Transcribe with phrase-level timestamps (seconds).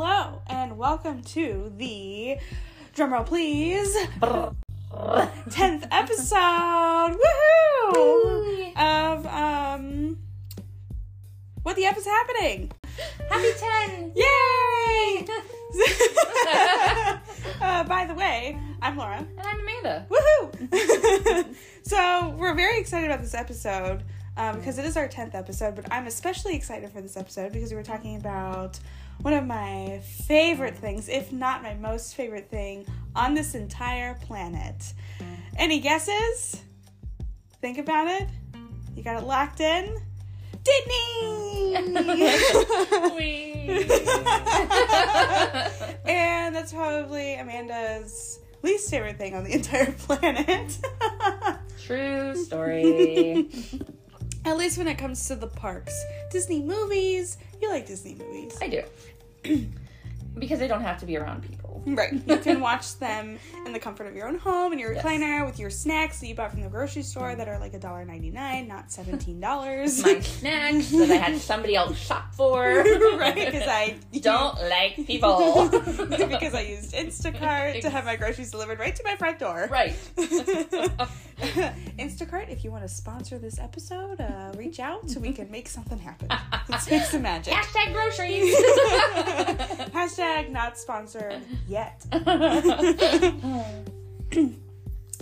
[0.00, 2.36] Hello, and welcome to the
[2.94, 3.92] drumroll, please.
[4.22, 8.76] 10th episode, woohoo!
[8.76, 10.18] Of, um,
[11.64, 12.70] what the F is happening?
[13.28, 14.12] Happy 10!
[14.14, 15.26] Yay!
[17.60, 19.16] uh, by the way, I'm Laura.
[19.16, 20.06] And I'm Amanda.
[20.08, 21.44] Woohoo!
[21.82, 24.04] so we're very excited about this episode
[24.36, 27.72] um, because it is our 10th episode, but I'm especially excited for this episode because
[27.72, 28.78] we were talking about
[29.22, 34.92] one of my favorite things, if not my most favorite thing, on this entire planet.
[35.56, 36.62] Any guesses?
[37.60, 38.28] Think about it.
[38.94, 39.96] You got it locked in?
[40.64, 41.76] Disney!
[46.04, 50.78] and that's probably Amanda's least favorite thing on the entire planet.
[51.80, 53.48] True story.
[54.48, 55.92] At least when it comes to the parks.
[56.32, 57.36] Disney movies.
[57.60, 58.56] You like Disney movies.
[58.62, 58.82] I
[59.44, 59.66] do.
[60.38, 61.82] because they don't have to be around people.
[61.86, 62.12] Right.
[62.28, 65.04] You can watch them in the comfort of your own home in your Yes.
[65.04, 68.66] recliner with your snacks that you bought from the grocery store that are like $1.99,
[68.68, 69.40] not $17.
[69.40, 72.62] My snacks that I had somebody else shop for.
[73.18, 75.68] right, because I don't like people.
[75.68, 79.68] because I used Instacart to have my groceries delivered right to my front door.
[79.70, 79.96] Right.
[81.98, 85.68] Instacart, if you want to sponsor this episode, uh, reach out so we can make
[85.68, 86.28] something happen.
[86.68, 87.54] Let's make some magic.
[87.54, 88.54] Hashtag groceries.
[89.94, 92.04] Hashtag not sponsored yet.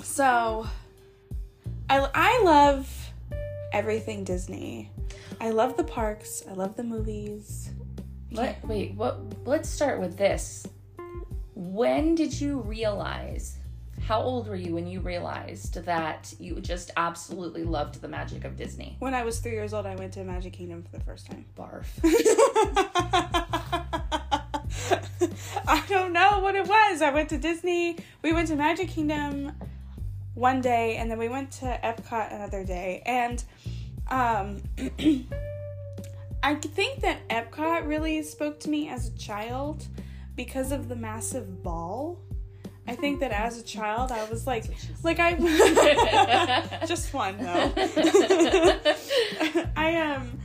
[0.03, 0.67] so,
[1.89, 3.11] I, I love
[3.73, 4.91] everything Disney.
[5.41, 6.43] I love the parks.
[6.49, 7.71] I love the movies.
[8.31, 9.21] Let, wait, what?
[9.47, 10.67] Let's start with this.
[11.55, 13.59] When did you realize?
[14.03, 18.57] How old were you when you realized that you just absolutely loved the magic of
[18.57, 18.97] Disney?
[19.01, 21.45] When I was three years old, I went to Magic Kingdom for the first time.
[21.59, 21.87] Barf.
[25.69, 27.03] I don't know what it was.
[27.03, 27.97] I went to Disney.
[28.23, 29.53] We went to Magic Kingdom
[30.35, 33.03] one day, and then we went to Epcot another day.
[33.05, 33.43] And
[34.09, 34.63] um,
[36.43, 39.89] I think that Epcot really spoke to me as a child
[40.37, 42.21] because of the massive ball.
[42.87, 44.67] I think that as a child, I was like,
[45.03, 45.35] like I
[46.87, 47.73] just one though.
[49.77, 50.39] I um,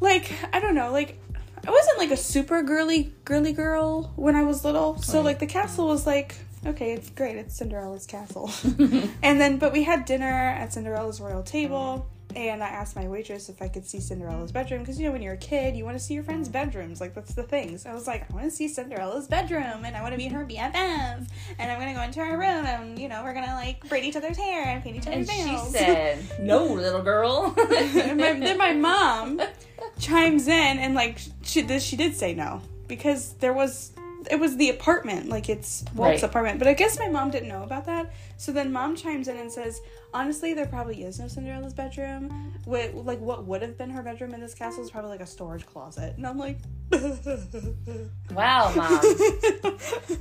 [0.00, 1.18] like I don't know, like
[1.68, 4.96] I wasn't like a super girly girly girl when I was little.
[5.02, 6.34] So like the castle was like
[6.64, 7.36] okay, it's great.
[7.36, 8.50] It's Cinderella's castle.
[9.22, 12.08] and then but we had dinner at Cinderella's royal table.
[12.36, 15.22] And I asked my waitress if I could see Cinderella's bedroom because you know when
[15.22, 17.78] you're a kid you want to see your friends' bedrooms like that's the thing.
[17.78, 20.28] So I was like I want to see Cinderella's bedroom and I want to be
[20.28, 23.88] her BFF and I'm gonna go into her room and you know we're gonna like
[23.88, 27.54] braid each other's hair and paint each other's And other's she said, "No, little girl."
[27.58, 29.40] And my, then my mom
[29.98, 33.92] chimes in and like she she did say no because there was
[34.30, 36.22] it was the apartment like it's Walt's Right.
[36.30, 39.36] apartment but I guess my mom didn't know about that so then mom chimes in
[39.36, 39.80] and says
[40.14, 44.40] honestly there probably is no Cinderella's bedroom like what would have been her bedroom in
[44.40, 46.58] this castle is probably like a storage closet and I'm like
[48.32, 49.00] wow, mom.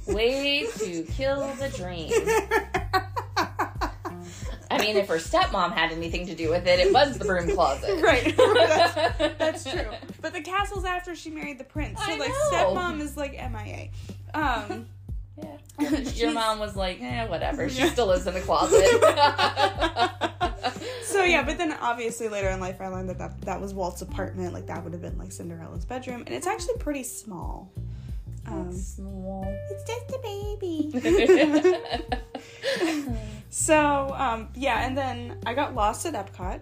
[0.13, 2.11] Way to kill the dream.
[4.77, 7.49] I mean, if her stepmom had anything to do with it, it was the broom
[7.51, 8.01] closet.
[8.01, 9.89] right that's, that's true
[10.21, 12.49] but the castle's after she married the prince so I like know.
[12.51, 13.89] stepmom is like MIA
[14.33, 14.87] um
[15.79, 15.99] Yeah.
[16.15, 17.69] Your mom was like, eh, whatever.
[17.69, 18.83] She still lives in the closet.
[21.03, 24.01] So yeah, but then obviously later in life I learned that that, that was Walt's
[24.01, 24.53] apartment.
[24.53, 27.71] Like that would have been like Cinderella's bedroom, and it's actually pretty small.
[28.45, 29.45] Um, Small.
[29.69, 32.21] it's just a baby.
[33.49, 36.61] So um, yeah, and then I got lost at Epcot.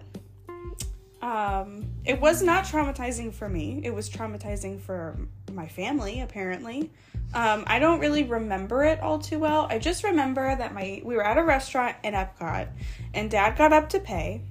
[1.22, 3.80] Um, it was not traumatizing for me.
[3.82, 5.16] It was traumatizing for
[5.52, 6.90] my family, apparently.
[7.34, 9.66] Um, I don't really remember it all too well.
[9.68, 12.68] I just remember that my we were at a restaurant in Epcot,
[13.14, 14.42] and Dad got up to pay,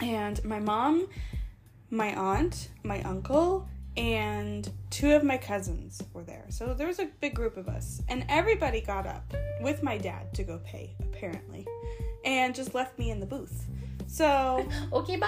[0.00, 1.08] and my mom,
[1.90, 6.44] my aunt, my uncle, and two of my cousins were there.
[6.50, 10.32] So there was a big group of us, and everybody got up with my dad
[10.34, 11.66] to go pay, apparently,
[12.24, 13.66] and just left me in the booth.
[14.06, 15.26] So okay, bye.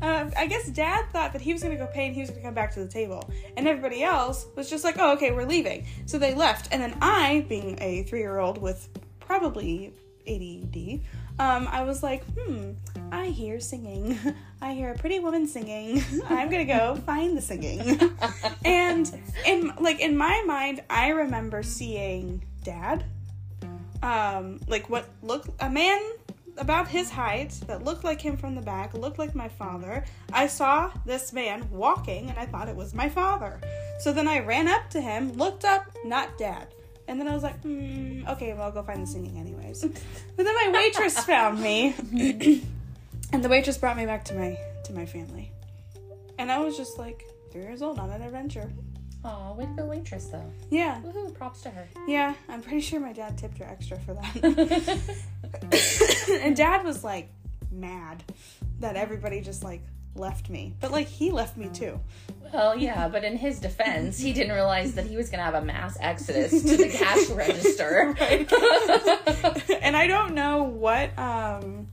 [0.00, 2.30] um, I guess dad thought that he was going to go pay and he was
[2.30, 3.30] going to come back to the table.
[3.56, 5.86] And everybody else was just like, oh, okay, we're leaving.
[6.06, 6.68] So they left.
[6.72, 8.88] And then I, being a three year old with
[9.20, 9.92] probably
[10.26, 11.02] ADD,
[11.38, 12.72] um, I was like, hmm,
[13.12, 14.18] I hear singing.
[14.62, 16.02] I hear a pretty woman singing.
[16.28, 18.00] I'm to go find the singing.
[18.64, 19.10] and
[19.46, 23.04] in like in my mind, I remember seeing dad
[24.02, 26.00] um like what looked a man
[26.58, 30.04] about his height that looked like him from the back, looked like my father.
[30.32, 33.60] I saw this man walking and I thought it was my father.
[33.98, 36.68] So then I ran up to him, looked up, not dad.
[37.10, 39.82] And then I was like, hmm, okay, well, I'll go find the singing anyways.
[39.82, 41.92] but then my waitress found me,
[43.32, 45.50] and the waitress brought me back to my to my family.
[46.38, 48.70] And I was just like three years old on an adventure.
[49.24, 50.52] Aw, way to go, waitress, though.
[50.70, 51.88] Yeah, Woohoo, props to her.
[52.06, 52.32] yeah.
[52.48, 55.10] I'm pretty sure my dad tipped her extra for that.
[56.42, 57.28] and dad was like
[57.72, 58.22] mad
[58.78, 59.82] that everybody just like
[60.14, 60.74] left me.
[60.80, 62.00] But like he left me too.
[62.52, 65.54] Well, yeah, but in his defense, he didn't realize that he was going to have
[65.54, 68.16] a mass exodus to the cash register.
[69.80, 71.86] and I don't know what um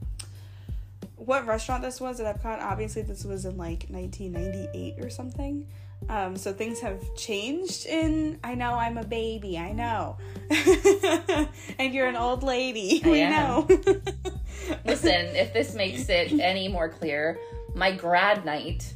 [1.15, 2.61] what restaurant this was at Epcot.
[2.61, 5.67] Obviously, this was in like 1998 or something.
[6.09, 8.39] Um, so things have changed in.
[8.43, 9.57] I know I'm a baby.
[9.57, 10.17] I know,
[11.79, 13.01] and you're an old lady.
[13.03, 13.31] I we am.
[13.31, 13.67] know.
[14.85, 17.39] Listen, if this makes it any more clear,
[17.77, 18.94] my grad night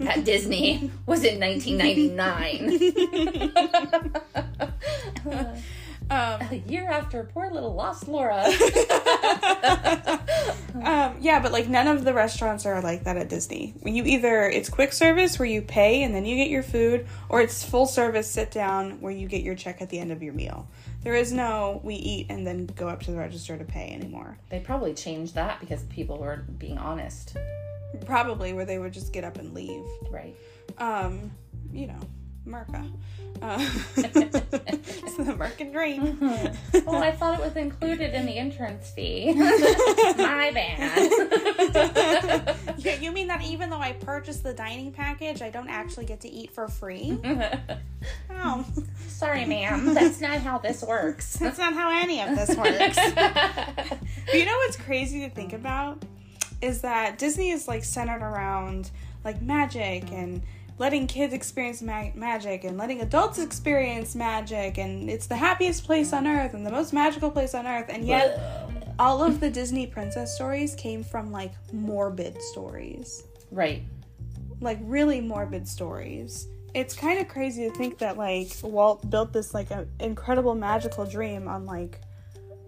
[0.00, 2.80] at Disney was in 1999.
[6.10, 8.44] um, a year after poor little lost Laura.
[10.82, 13.74] um, yeah, but like none of the restaurants are like that at Disney.
[13.84, 17.40] You either it's quick service where you pay and then you get your food, or
[17.40, 20.34] it's full service sit down where you get your check at the end of your
[20.34, 20.68] meal.
[21.02, 24.36] There is no we eat and then go up to the register to pay anymore.
[24.50, 27.36] they probably changed that because people were being honest,
[28.06, 29.84] Probably where they would just get up and leave.
[30.10, 30.34] right?
[30.78, 31.30] Um,
[31.72, 32.00] you know,
[32.46, 32.84] America.
[33.42, 36.18] Uh, it's the American dream.
[36.86, 39.32] Oh, I thought it was included in the entrance fee.
[39.34, 42.56] My bad.
[42.80, 46.20] Yeah, you mean that even though I purchased the dining package, I don't actually get
[46.22, 47.18] to eat for free?
[48.30, 48.64] Oh,
[49.08, 49.92] Sorry, ma'am.
[49.92, 51.34] That's not how this works.
[51.34, 52.96] that's not how any of this works.
[53.14, 53.98] But
[54.34, 56.02] you know what's crazy to think about
[56.60, 58.90] is that Disney is like centered around
[59.24, 60.42] like magic and
[60.78, 66.12] letting kids experience ma- magic and letting adults experience magic and it's the happiest place
[66.14, 68.66] on earth and the most magical place on earth and yet
[68.98, 73.24] all of the Disney princess stories came from like morbid stories.
[73.50, 73.82] right.
[74.62, 76.46] Like really morbid stories.
[76.74, 81.06] It's kind of crazy to think that like Walt built this like a incredible magical
[81.06, 81.98] dream on like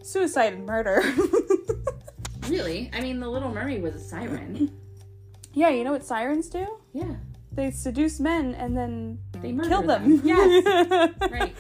[0.03, 1.03] suicide and murder.
[2.53, 2.91] Really?
[2.93, 4.71] I mean, the Little Mermaid was a siren.
[5.55, 6.67] yeah, you know what sirens do?
[6.93, 7.15] Yeah.
[7.51, 10.21] They seduce men and then They murder kill them.
[10.25, 11.11] Yes.
[11.31, 11.55] Right.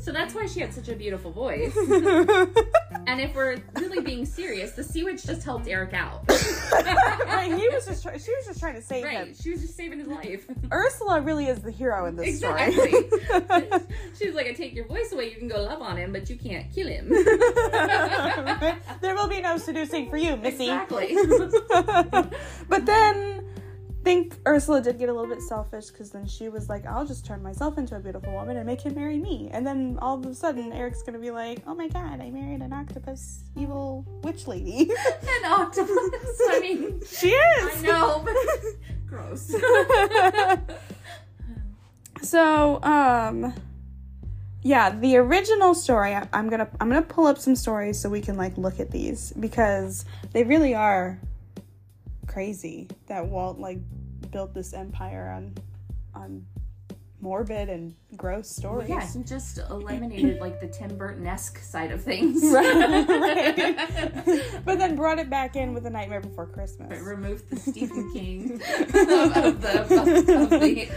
[0.00, 1.76] So that's why she had such a beautiful voice.
[3.08, 6.24] And if we're really being serious, the sea witch just helped Eric out.
[6.72, 9.16] right, he was just try- she was just trying to save Right.
[9.28, 9.34] him.
[9.34, 10.44] She was just saving his life.
[10.72, 12.76] Ursula really is the hero in this Exactly.
[13.24, 13.68] story.
[14.18, 16.28] she was like, I take your voice away, you can go love on him, but
[16.28, 17.08] you can't kill him.
[19.00, 20.64] there will be no seducing for you, Missy.
[20.70, 21.16] exactly.
[22.68, 23.42] but then
[24.04, 27.26] think Ursula did get a little bit selfish because then she was like, I'll just
[27.26, 29.48] turn myself into a beautiful woman and make him marry me.
[29.52, 32.60] And then all of a sudden, Eric's gonna be like, oh my god, I married
[32.62, 34.90] an octopus evil witch lady.
[35.44, 35.90] An octopus.
[36.50, 37.84] I mean, she is!
[37.84, 38.34] I know, but
[39.06, 39.52] gross.
[42.22, 43.52] so, um,
[44.62, 46.14] yeah, the original story.
[46.14, 48.90] I- I'm gonna I'm gonna pull up some stories so we can like look at
[48.90, 51.18] these because they really are
[52.38, 53.80] crazy that Walt like
[54.30, 55.52] built this empire on
[56.14, 56.46] on
[57.20, 58.88] morbid and gross stories.
[58.88, 62.40] yeah, he just eliminated like the Tim Burton esque side of things.
[62.52, 64.44] right, right.
[64.64, 66.88] but then brought it back in with A Nightmare Before Christmas.
[66.88, 70.88] But removed the Stephen King of, of the, of, the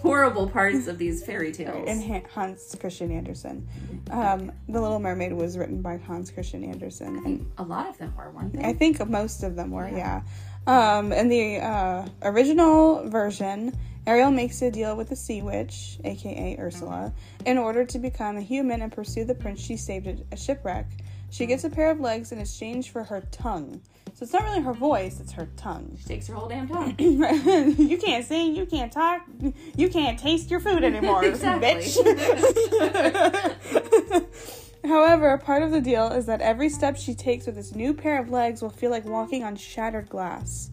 [0.00, 1.86] horrible parts of these fairy tales.
[1.86, 3.68] And Hans Christian Andersen.
[4.10, 8.14] Um, the Little Mermaid was written by Hans Christian Andersen, and a lot of them
[8.16, 8.64] were, weren't they?
[8.64, 10.22] I think most of them were, yeah.
[10.68, 13.74] Um, in the uh, original version,
[14.06, 17.14] Ariel makes a deal with the Sea Witch, aka Ursula,
[17.46, 20.84] in order to become a human and pursue the prince she saved at a shipwreck.
[21.30, 23.80] She gets a pair of legs in exchange for her tongue.
[24.12, 25.96] So it's not really her voice, it's her tongue.
[26.00, 26.96] She takes her whole damn time.
[26.98, 29.22] you can't sing, you can't talk,
[29.74, 31.96] you can't taste your food anymore, bitch.
[34.84, 38.20] However, part of the deal is that every step she takes with this new pair
[38.20, 40.70] of legs will feel like walking on shattered glass.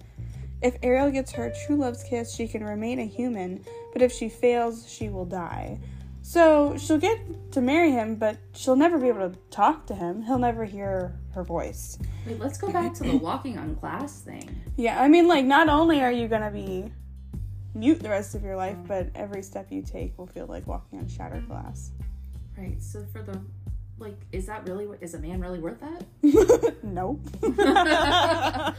[0.61, 4.29] If Ariel gets her true love's kiss, she can remain a human, but if she
[4.29, 5.79] fails, she will die.
[6.21, 10.23] So she'll get to marry him, but she'll never be able to talk to him.
[10.23, 11.99] He'll never hear her voice.
[12.25, 14.59] Wait, let's go back to the walking on glass thing.
[14.75, 16.91] Yeah, I mean, like, not only are you gonna be
[17.75, 20.97] mute the rest of your life, but every step you take will feel like walking
[20.97, 21.91] on shattered glass.
[22.57, 22.81] Right.
[22.81, 23.39] So for the
[23.97, 24.87] like, is that really?
[25.01, 26.75] Is a man really worth that?
[26.83, 27.21] nope.
[27.43, 28.73] I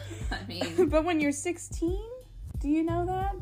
[0.46, 1.99] mean, but when you're 16,
[2.58, 3.35] do you know that?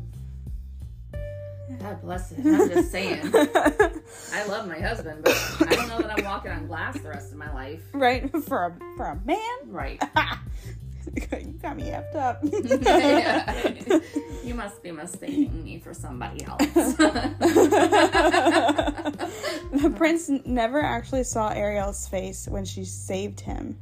[1.79, 2.39] God bless it.
[2.45, 3.31] I'm just saying.
[3.33, 7.31] I love my husband, but I don't know that I'm walking on glass the rest
[7.31, 7.81] of my life.
[7.93, 9.57] right for a for a man.
[9.65, 10.01] Right.
[11.15, 12.43] you got me effed up.
[14.43, 16.57] you must be mistaking me for somebody else.
[19.73, 23.77] the prince never actually saw Ariel's face when she saved him,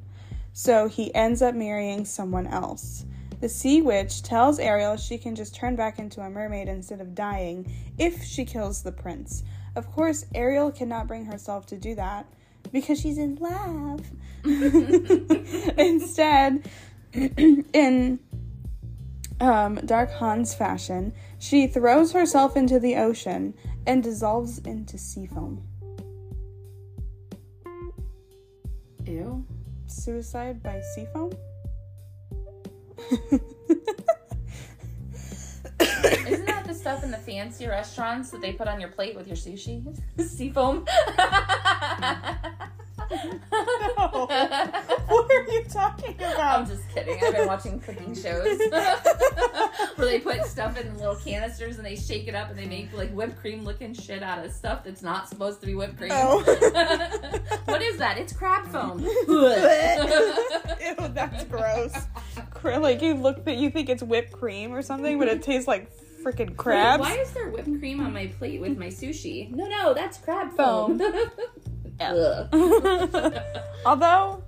[0.54, 3.06] so he ends up marrying someone else.
[3.40, 7.14] The sea witch tells Ariel she can just turn back into a mermaid instead of
[7.14, 9.44] dying if she kills the prince.
[9.76, 12.26] Of course, Ariel cannot bring herself to do that
[12.72, 14.10] because she's in love.
[15.78, 16.70] Instead,
[17.74, 18.20] in
[19.40, 23.54] um, Dark Hans fashion, she throws herself into the ocean
[23.86, 25.62] and dissolves into sea foam.
[29.06, 29.46] Ew.
[29.86, 31.32] Suicide by sea foam?
[35.80, 39.28] Isn't that the stuff in the fancy restaurants that they put on your plate with
[39.28, 39.96] your sushi?
[40.20, 40.86] Seafoam.
[43.52, 44.28] no.
[45.08, 46.60] What are you talking about?
[46.60, 47.20] I'm just kidding.
[47.24, 48.58] I've been watching cooking shows
[49.96, 52.92] where they put stuff in little canisters and they shake it up and they make
[52.94, 56.12] like whipped cream looking shit out of stuff that's not supposed to be whipped cream.
[56.14, 56.40] Oh.
[57.66, 58.18] what is that?
[58.18, 59.00] It's crab foam.
[60.84, 61.94] Ew, that's gross.
[62.52, 65.68] Cra- Like you look that you think it's whipped cream or something, but it tastes
[65.68, 65.90] like
[66.24, 69.52] freaking Wait, why is there whipped cream on my plate with my sushi?
[69.52, 71.02] No, no, that's crab foam.
[72.00, 72.50] Ugh.
[73.86, 74.44] Although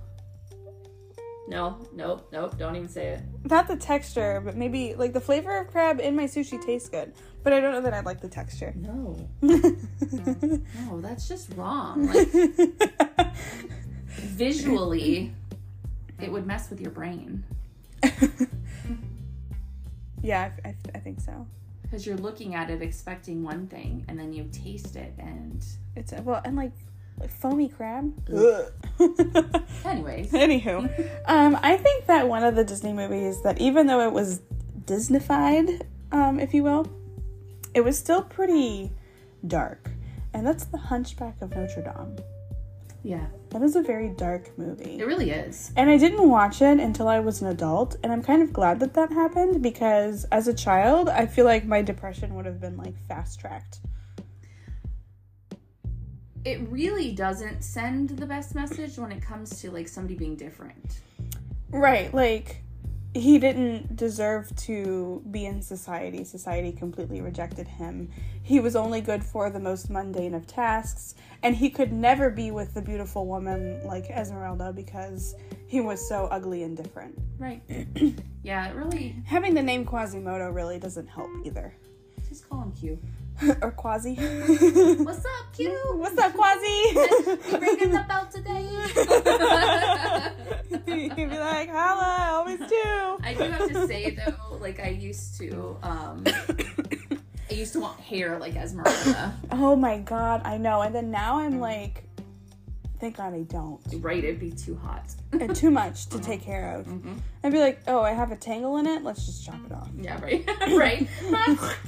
[1.48, 2.58] no, nope, nope.
[2.58, 3.22] Don't even say it.
[3.44, 7.12] not the texture, but maybe like the flavor of crab in my sushi tastes good,
[7.44, 8.74] but I don't know that I like the texture.
[8.76, 12.06] No, no, that's just wrong.
[12.08, 12.28] Like
[14.06, 15.32] visually,
[16.20, 17.44] it would mess with your brain
[20.22, 21.46] yeah, I, I, I think so.
[21.82, 26.12] because you're looking at it expecting one thing, and then you taste it, and It's
[26.12, 26.72] a, well, and like,
[27.18, 28.12] like foamy crab.
[29.84, 34.12] anyways, Anywho, um, I think that one of the Disney movies that even though it
[34.12, 34.40] was
[34.84, 35.82] Disneyfied,
[36.12, 36.86] um, if you will,
[37.74, 38.90] it was still pretty
[39.46, 39.90] dark,
[40.34, 42.16] and that's The Hunchback of Notre Dame.
[43.02, 44.98] yeah, That is a very dark movie.
[44.98, 45.72] it really is.
[45.76, 48.80] And I didn't watch it until I was an adult, and I'm kind of glad
[48.80, 52.76] that that happened because as a child, I feel like my depression would have been
[52.76, 53.80] like fast tracked.
[56.46, 61.00] It really doesn't send the best message when it comes to like somebody being different.
[61.72, 62.62] Right, like
[63.14, 66.22] he didn't deserve to be in society.
[66.22, 68.08] Society completely rejected him.
[68.44, 72.52] He was only good for the most mundane of tasks, and he could never be
[72.52, 75.34] with the beautiful woman like Esmeralda because
[75.66, 77.18] he was so ugly and different.
[77.40, 77.60] Right.
[78.44, 79.16] yeah, it really.
[79.24, 81.74] Having the name Quasimodo really doesn't help either.
[82.28, 83.00] Just call him Q.
[83.62, 84.14] or Quasi.
[84.14, 85.70] What's up, Q?
[85.96, 86.92] What's up, Quasi?
[87.58, 88.62] Bringing the belt today?
[90.86, 93.18] You'd be like, holla, I always do.
[93.22, 98.00] I do have to say though, like I used to, um, I used to want
[98.00, 99.34] hair like Esmeralda.
[99.52, 100.80] Oh my god, I know.
[100.82, 102.04] And then now I'm like,
[103.00, 103.80] thank god I don't.
[103.96, 105.04] Right, it'd be too hot.
[105.32, 106.86] And too much to take care of.
[106.86, 107.18] Mhm.
[107.46, 109.04] I'd be like, oh, I have a tangle in it.
[109.04, 109.88] Let's just chop it off.
[109.96, 111.08] Yeah, right, right.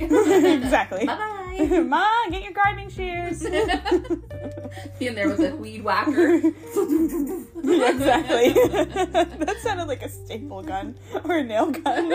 [0.00, 1.05] exactly.
[1.05, 1.81] Bye bye.
[1.81, 3.43] Ma, get your gardening shears.
[3.45, 6.41] In there with a weed whacker.
[7.61, 8.53] Yeah, exactly.
[8.53, 12.09] that sounded like a staple gun or a nail gun.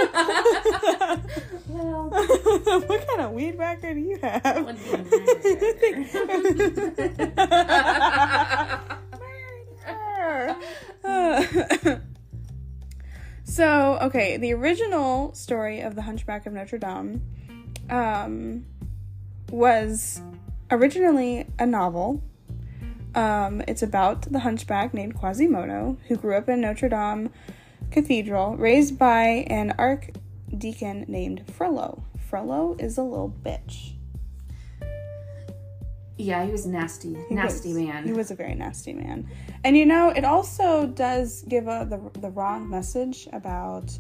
[1.68, 4.66] well, what kind of weed whacker do you have?
[11.84, 12.00] be
[13.54, 17.22] so, okay, the original story of the Hunchback of Notre Dame
[17.88, 18.66] um,
[19.52, 20.20] was
[20.72, 22.24] originally a novel.
[23.14, 27.30] Um, it's about the hunchback named Quasimodo who grew up in Notre Dame
[27.92, 32.04] Cathedral, raised by an archdeacon named Frollo.
[32.28, 33.94] Frollo is a little bitch.
[36.24, 38.06] Yeah, he was nasty, He nasty was- man.
[38.06, 39.28] He was a very nasty man.
[39.66, 43.98] And you know, it also does give a, the, the wrong message about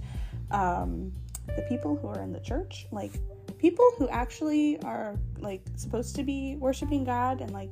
[0.52, 1.12] um,
[1.56, 2.88] the people who are in the church.
[2.92, 3.12] Like,
[3.58, 7.72] people who actually are, like, supposed to be worshiping God and, like,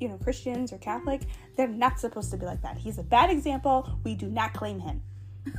[0.00, 1.22] you know, Christians or Catholic,
[1.56, 2.76] they're not supposed to be like that.
[2.76, 3.98] He's a bad example.
[4.04, 5.00] We do not claim him.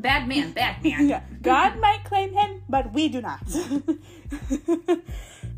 [0.00, 1.08] bad man, bad man.
[1.08, 3.40] Yeah, God might claim him, but we do not.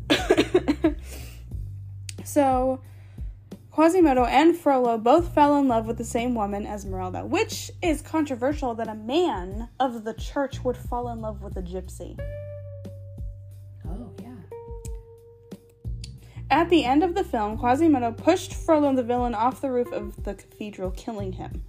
[2.33, 2.81] so,
[3.71, 8.73] Quasimodo and Frollo both fell in love with the same woman, Esmeralda, which is controversial
[8.75, 12.19] that a man of the church would fall in love with a gypsy.
[13.87, 15.59] Oh, yeah.
[16.49, 20.23] At the end of the film, Quasimodo pushed Frollo the villain off the roof of
[20.23, 21.63] the cathedral, killing him.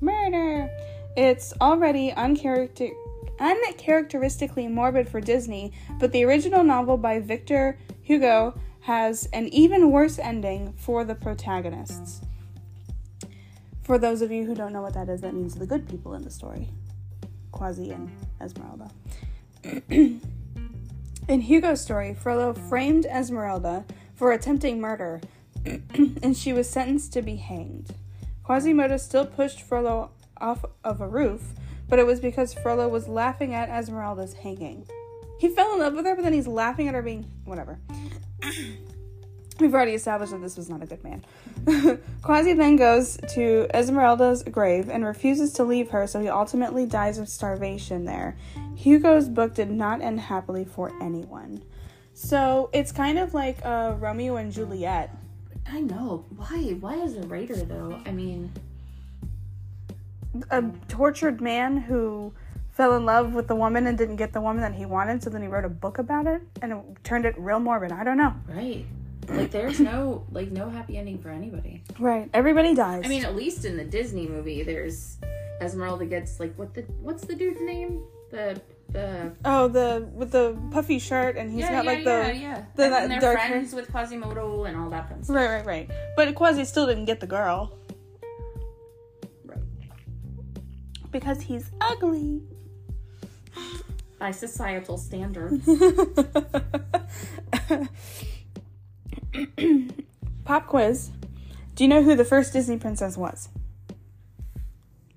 [0.00, 0.70] Murder!
[1.16, 2.96] It's already uncharacter-
[3.38, 10.18] uncharacteristically morbid for Disney, but the original novel by Victor Hugo has an even worse
[10.18, 12.20] ending for the protagonists.
[13.82, 16.12] For those of you who don't know what that is, that means the good people
[16.12, 16.68] in the story
[17.50, 18.10] Quasi and
[18.42, 18.90] Esmeralda.
[19.88, 20.20] in
[21.40, 25.22] Hugo's story, Frollo framed Esmeralda for attempting murder,
[25.64, 27.94] and she was sentenced to be hanged.
[28.42, 31.54] Quasimodo still pushed Frollo off of a roof,
[31.88, 34.86] but it was because Frollo was laughing at Esmeralda's hanging.
[35.38, 37.78] He fell in love with her, but then he's laughing at her being whatever.
[39.60, 41.24] We've already established that this was not a good man.
[42.22, 47.18] Quasi then goes to Esmeralda's grave and refuses to leave her, so he ultimately dies
[47.18, 48.36] of starvation there.
[48.74, 51.62] Hugo's book did not end happily for anyone.
[52.14, 55.16] So it's kind of like uh, Romeo and Juliet.
[55.70, 56.24] I know.
[56.36, 56.76] Why?
[56.80, 58.00] Why is a writer though?
[58.04, 58.52] I mean,
[60.50, 62.32] A tortured man who
[62.74, 65.30] fell in love with the woman and didn't get the woman that he wanted, so
[65.30, 67.92] then he wrote a book about it and it turned it real morbid.
[67.92, 68.34] I don't know.
[68.48, 68.84] right?
[69.28, 71.82] Like, there's no like no happy ending for anybody.
[71.98, 72.28] Right.
[72.34, 73.02] Everybody dies.
[73.04, 75.16] I mean, at least in the Disney movie, there's
[75.62, 78.02] Esmeralda gets like what the what's the dude's name?
[78.30, 82.36] The the oh, the with the puffy shirt and he's yeah, got yeah, like the
[82.38, 82.64] yeah.
[82.76, 83.48] the- and that they're dark hair.
[83.52, 85.36] friends with Quasimodo and all that fun stuff.
[85.36, 85.90] Right, right, right.
[86.16, 87.78] But Quasi still didn't get the girl.
[89.46, 89.58] Right.
[91.10, 92.42] Because he's ugly.
[94.24, 95.66] By societal standards.
[100.46, 101.10] Pop quiz.
[101.74, 103.50] Do you know who the first Disney princess was?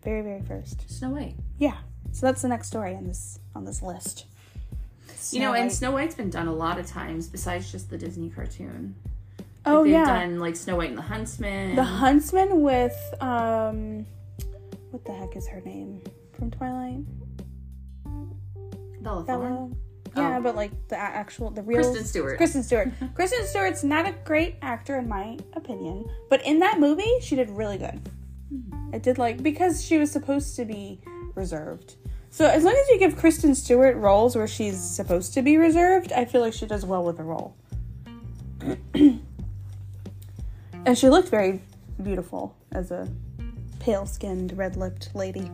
[0.03, 0.91] Very, very first.
[0.91, 1.35] Snow White.
[1.57, 1.77] Yeah.
[2.11, 4.25] So that's the next story on this on this list.
[5.31, 7.97] You know, Snow and Snow White's been done a lot of times besides just the
[7.97, 8.93] Disney cartoon.
[9.39, 11.77] Like, oh they've yeah, done like Snow White and the Huntsman.
[11.77, 14.05] the Huntsman with um,
[14.91, 16.01] what the heck is her name
[16.33, 17.05] from Twilight?
[19.07, 19.25] Bella.
[19.25, 19.53] Thorne.
[19.53, 19.77] Oh.
[20.15, 20.41] Yeah, Oh.
[20.41, 22.37] but like the actual the real Kristen Stewart.
[22.37, 22.89] Kristen Stewart.
[23.15, 27.49] Kristen Stewart's not a great actor in my opinion, but in that movie she did
[27.49, 28.09] really good.
[28.49, 28.95] Hmm.
[28.95, 31.01] I did like because she was supposed to be
[31.35, 31.95] reserved.
[32.29, 36.11] So as long as you give Kristen Stewart roles where she's supposed to be reserved,
[36.11, 37.55] I feel like she does well with the role.
[38.93, 39.21] and
[40.97, 41.61] she looked very
[42.03, 43.07] beautiful as a
[43.79, 45.49] pale-skinned, red-lipped lady.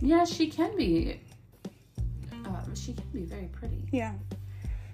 [0.00, 1.20] Yeah, she can be.
[2.46, 3.88] Uh, she can be very pretty.
[3.90, 4.12] Yeah.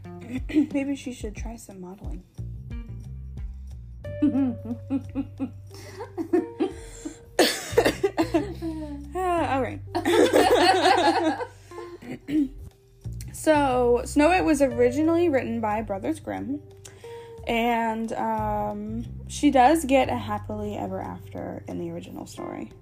[0.73, 2.23] Maybe she should try some modeling.
[9.15, 9.15] Ah,
[9.55, 9.81] all right.
[13.33, 16.61] so, Snow White was originally written by Brothers Grimm,
[17.47, 22.73] and um, she does get a happily ever after in the original story.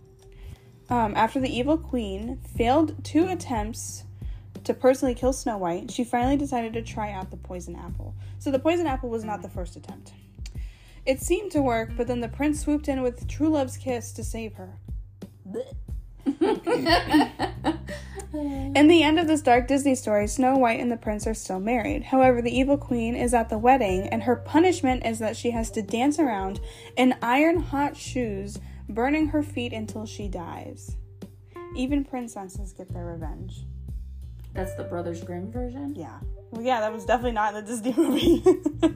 [0.91, 4.05] Um, after the evil queen failed two attempts
[4.65, 8.15] to personally kill Snow White, she finally decided to try out the poison apple.
[8.39, 10.13] So, the poison apple was not the first attempt.
[11.07, 14.25] It seemed to work, but then the prince swooped in with true love's kiss to
[14.25, 14.79] save her.
[18.33, 21.59] In the end of this dark Disney story, Snow White and the prince are still
[21.59, 22.05] married.
[22.05, 25.71] However, the evil queen is at the wedding, and her punishment is that she has
[25.73, 26.61] to dance around
[26.97, 30.97] in iron hot shoes, burning her feet until she dies.
[31.77, 33.65] Even princesses get their revenge.
[34.55, 35.95] That's the Brothers Grimm version.
[35.95, 36.19] Yeah.
[36.51, 38.43] Well, yeah, that was definitely not in the Disney movie.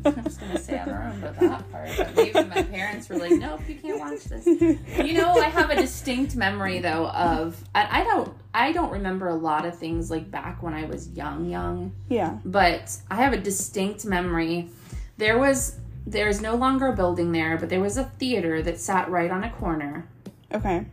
[0.04, 3.32] I was gonna say I don't remember that part, but maybe my parents were like,
[3.32, 8.00] "Nope, you can't watch this." You know, I have a distinct memory though of I,
[8.00, 11.48] I don't I don't remember a lot of things like back when I was young,
[11.48, 11.92] young.
[12.08, 12.38] yeah.
[12.44, 14.68] but I have a distinct memory.
[15.16, 19.08] There was there's no longer a building there, but there was a theater that sat
[19.08, 20.08] right on a corner.
[20.52, 20.86] Okay.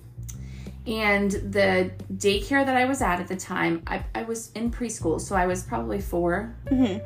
[0.88, 5.22] And the daycare that I was at at the time, I, I was in preschool,
[5.22, 7.02] so I was probably 4 Mhm.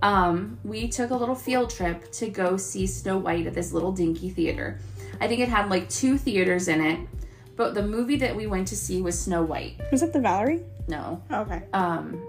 [0.00, 3.90] Um, we took a little field trip to go see Snow White at this little
[3.92, 4.78] dinky theater.
[5.20, 7.00] I think it had like two theaters in it,
[7.56, 9.80] but the movie that we went to see was Snow White.
[9.90, 10.62] Was that the Valerie?
[10.86, 11.62] No, Okay.
[11.72, 12.22] um,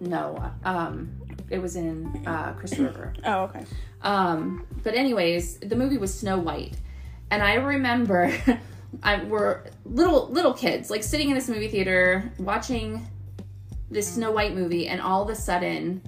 [0.00, 1.10] no, um,
[1.48, 3.12] it was in uh, Crystal River.
[3.24, 3.64] Oh, okay.
[4.02, 6.76] Um, but anyways, the movie was Snow White,
[7.30, 8.32] and I remember
[9.02, 13.06] I were little little kids like sitting in this movie theater watching
[13.90, 16.02] this Snow White movie, and all of a sudden,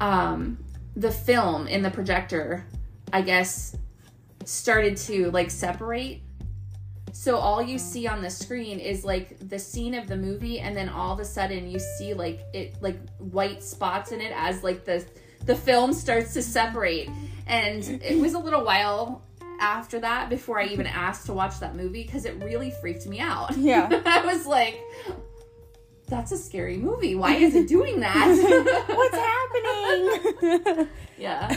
[0.00, 0.58] um,
[0.96, 2.66] the film in the projector,
[3.12, 3.76] I guess,
[4.44, 6.20] started to like separate.
[7.12, 10.76] So all you see on the screen is like the scene of the movie, and
[10.76, 14.62] then all of a sudden you see like it like white spots in it as
[14.62, 15.04] like the
[15.44, 17.10] the film starts to separate.
[17.46, 19.22] And it was a little while
[19.62, 23.20] after that before I even asked to watch that movie because it really freaked me
[23.20, 23.56] out.
[23.62, 23.88] Yeah.
[24.04, 24.80] I was like,
[26.08, 27.14] that's a scary movie.
[27.14, 28.26] Why is it doing that?
[28.88, 30.88] What's happening?
[31.16, 31.56] yeah.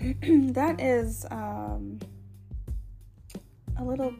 [0.54, 1.98] that is um,
[3.78, 4.14] a little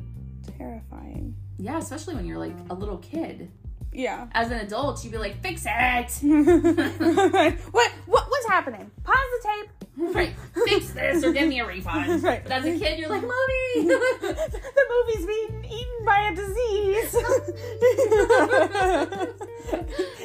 [0.59, 1.35] terrifying.
[1.59, 3.51] Yeah, especially when you're like a little kid.
[3.97, 4.27] Yeah.
[4.33, 6.11] As an adult, you'd be like, fix it.
[7.71, 8.91] what, what what's happening?
[9.05, 10.15] Pause the tape.
[10.15, 10.35] Right.
[10.67, 12.23] Fix this or give me a refund.
[12.27, 12.43] Right.
[12.43, 13.89] But as a kid, you're like, mommy.
[13.89, 17.17] the movie's being eaten by a disease.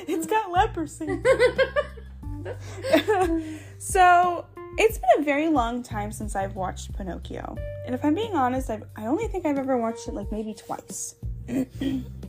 [0.08, 1.22] it's got leprosy.
[3.78, 4.46] so
[4.78, 7.56] it's been a very long time since I've watched Pinocchio.
[7.86, 10.54] And if I'm being honest, I've, I only think I've ever watched it like maybe
[10.54, 11.16] twice.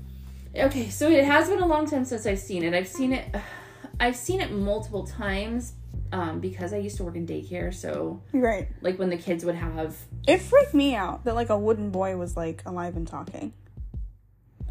[0.57, 2.75] okay, so it has been a long time since I've seen it.
[2.75, 3.35] I've seen it.
[4.01, 5.75] I've seen it multiple times
[6.13, 7.73] um, because I used to work in daycare.
[7.73, 8.69] So Right.
[8.81, 12.17] like when the kids would have It freaked me out that like a wooden boy
[12.17, 13.53] was like alive and talking.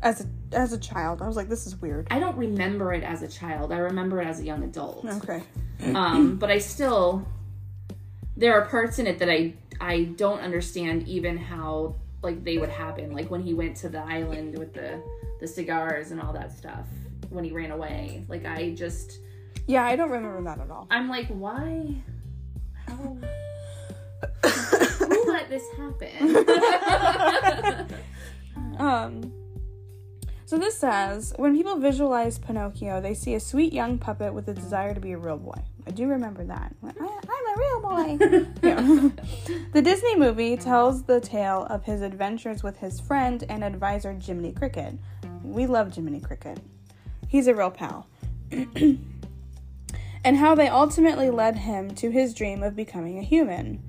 [0.02, 2.08] As a as a child, I was like, this is weird.
[2.10, 3.72] I don't remember it as a child.
[3.72, 5.06] I remember it as a young adult.
[5.06, 5.44] Okay.
[5.94, 7.26] Um, but I still
[8.36, 12.70] there are parts in it that I I don't understand even how like they would
[12.70, 13.14] happen.
[13.14, 15.02] Like when he went to the island with the
[15.42, 16.88] the cigars and all that stuff
[17.30, 18.24] when he ran away.
[18.30, 19.20] Like I just
[19.68, 20.88] Yeah, I don't remember that at all.
[20.90, 21.96] I'm like, why?
[22.88, 23.18] How?
[24.50, 26.38] Who let this happen?
[28.80, 29.32] Um,
[30.46, 34.54] so this says when people visualize Pinocchio, they see a sweet young puppet with a
[34.54, 35.62] desire to be a real boy.
[35.86, 36.76] I do remember that.
[36.84, 38.48] I, I'm a real boy.
[38.64, 39.10] Yeah.
[39.74, 44.52] the Disney movie tells the tale of his adventures with his friend and advisor Jiminy
[44.52, 44.96] Cricket.
[45.44, 46.60] We love Jiminy Cricket.
[47.28, 48.08] He's a real pal.
[48.52, 53.82] and how they ultimately led him to his dream of becoming a human.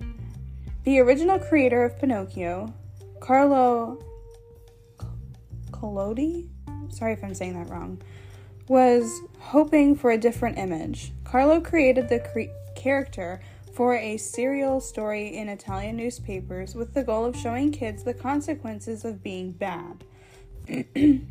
[0.85, 2.73] The original creator of Pinocchio,
[3.21, 4.03] Carlo
[5.71, 6.49] Collodi,
[6.91, 8.01] sorry if I'm saying that wrong,
[8.69, 11.12] was hoping for a different image.
[11.25, 13.41] Carlo created the cre- character
[13.75, 19.05] for a serial story in Italian newspapers with the goal of showing kids the consequences
[19.05, 20.05] of being bad.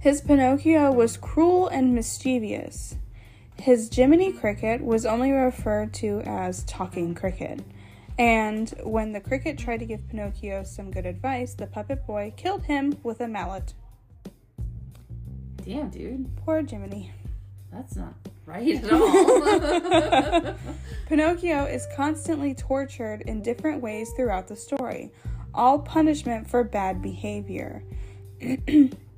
[0.00, 2.96] His Pinocchio was cruel and mischievous.
[3.58, 7.60] His Jiminy Cricket was only referred to as Talking Cricket.
[8.18, 12.62] And when the cricket tried to give Pinocchio some good advice, the puppet boy killed
[12.62, 13.74] him with a mallet.
[15.66, 17.12] Damn, dude, Poor Jiminy.
[17.70, 18.14] that's not
[18.46, 20.54] right at all.
[21.08, 25.12] Pinocchio is constantly tortured in different ways throughout the story,
[25.52, 27.82] all punishment for bad behavior.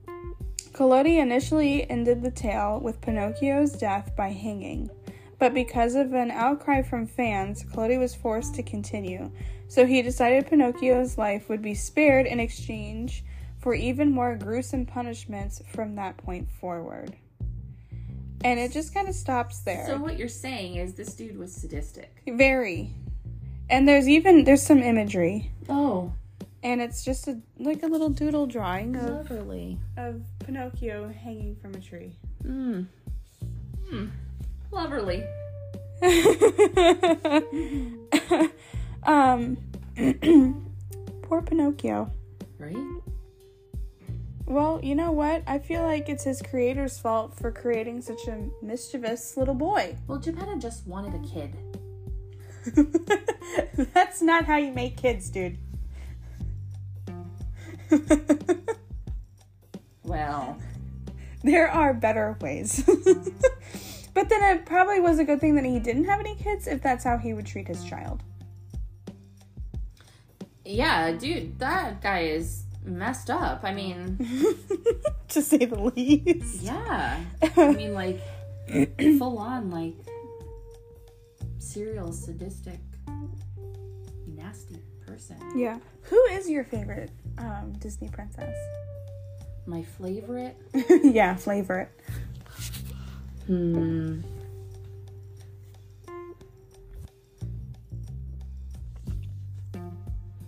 [0.72, 4.88] Collodi initially ended the tale with Pinocchio's death by hanging,
[5.38, 9.30] but because of an outcry from fans, Collodi was forced to continue.
[9.68, 13.24] So he decided Pinocchio's life would be spared in exchange
[13.58, 17.16] for even more gruesome punishments from that point forward.
[18.44, 19.86] And it just kind of stops there.
[19.86, 22.22] so what you're saying is this dude was sadistic.
[22.26, 22.90] Very.
[23.70, 25.52] And there's even there's some imagery.
[25.68, 26.12] Oh,
[26.62, 29.78] And it's just a like a little doodle drawing of, lovely.
[29.96, 32.16] of Pinocchio hanging from a tree.
[32.44, 32.86] Mm.
[33.88, 34.06] Hmm.
[34.70, 35.26] Loverly.
[39.02, 39.56] um
[41.22, 42.10] poor Pinocchio.
[42.58, 42.76] Right?
[44.46, 45.42] Well, you know what?
[45.46, 49.96] I feel like it's his creator's fault for creating such a mischievous little boy.
[50.06, 51.56] Well, Geppetto just wanted a kid.
[53.94, 55.58] That's not how you make kids, dude.
[60.04, 60.58] Well,
[61.42, 62.82] there are better ways.
[64.14, 66.82] but then it probably was a good thing that he didn't have any kids if
[66.82, 68.22] that's how he would treat his child.
[70.64, 73.60] yeah, dude, that guy is messed up.
[73.62, 74.18] I mean,
[75.28, 76.62] to say the least.
[76.62, 77.20] yeah.
[77.56, 78.20] I mean, like,
[79.18, 79.94] full on, like,
[81.58, 82.80] serial, sadistic,
[84.26, 85.36] nasty person.
[85.56, 85.78] Yeah.
[86.02, 88.56] Who is your favorite um, Disney princess?
[89.66, 90.56] My favorite?
[91.02, 91.90] yeah, favorite.
[93.46, 94.20] Hmm.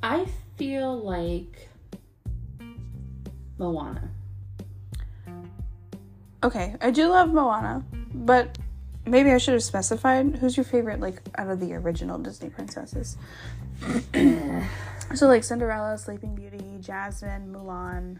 [0.02, 1.68] I feel like
[3.58, 4.10] Moana.
[6.42, 8.58] Okay, I do love Moana, but
[9.06, 13.16] maybe I should have specified who's your favorite, like, out of the original Disney princesses.
[15.14, 18.18] so like Cinderella, Sleeping Beauty, Jasmine, Mulan,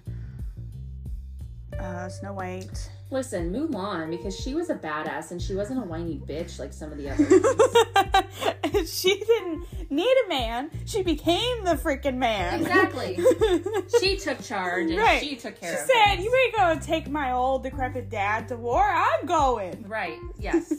[1.79, 2.91] uh, Snow White.
[3.11, 6.91] Listen, Mulan, because she was a badass and she wasn't a whiny bitch like some
[6.91, 8.91] of the others.
[8.91, 10.71] she didn't need a man.
[10.87, 12.61] She became the freaking man.
[12.61, 13.19] Exactly.
[14.01, 15.21] she took charge and Right.
[15.23, 16.25] she took care She of said, things.
[16.25, 18.83] "You ain't gonna take my old decrepit dad to war.
[18.83, 20.19] I'm going." Right.
[20.39, 20.73] Yes.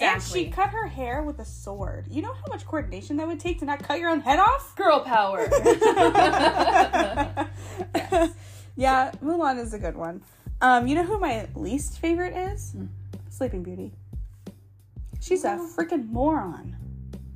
[0.00, 2.06] And she cut her hair with a sword.
[2.10, 4.74] You know how much coordination that would take to not cut your own head off?
[4.76, 5.48] Girl power.
[8.76, 10.22] Yeah, Mulan is a good one.
[10.60, 12.70] Um, you know who my least favorite is?
[12.70, 12.84] Hmm.
[13.28, 13.92] Sleeping Beauty.
[15.20, 15.68] She's a Oh.
[15.76, 16.76] freaking moron.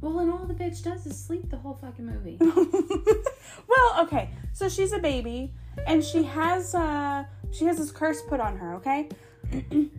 [0.01, 2.37] well, and all the bitch does is sleep the whole fucking movie.
[2.41, 4.31] well, okay.
[4.53, 5.53] So she's a baby
[5.89, 9.09] and she has uh she has this curse put on her, okay?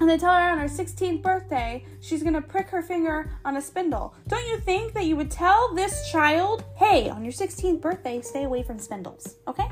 [0.00, 3.60] and they tell her on her 16th birthday she's gonna prick her finger on a
[3.62, 4.14] spindle.
[4.28, 8.44] Don't you think that you would tell this child, hey, on your 16th birthday, stay
[8.44, 9.68] away from spindles, okay?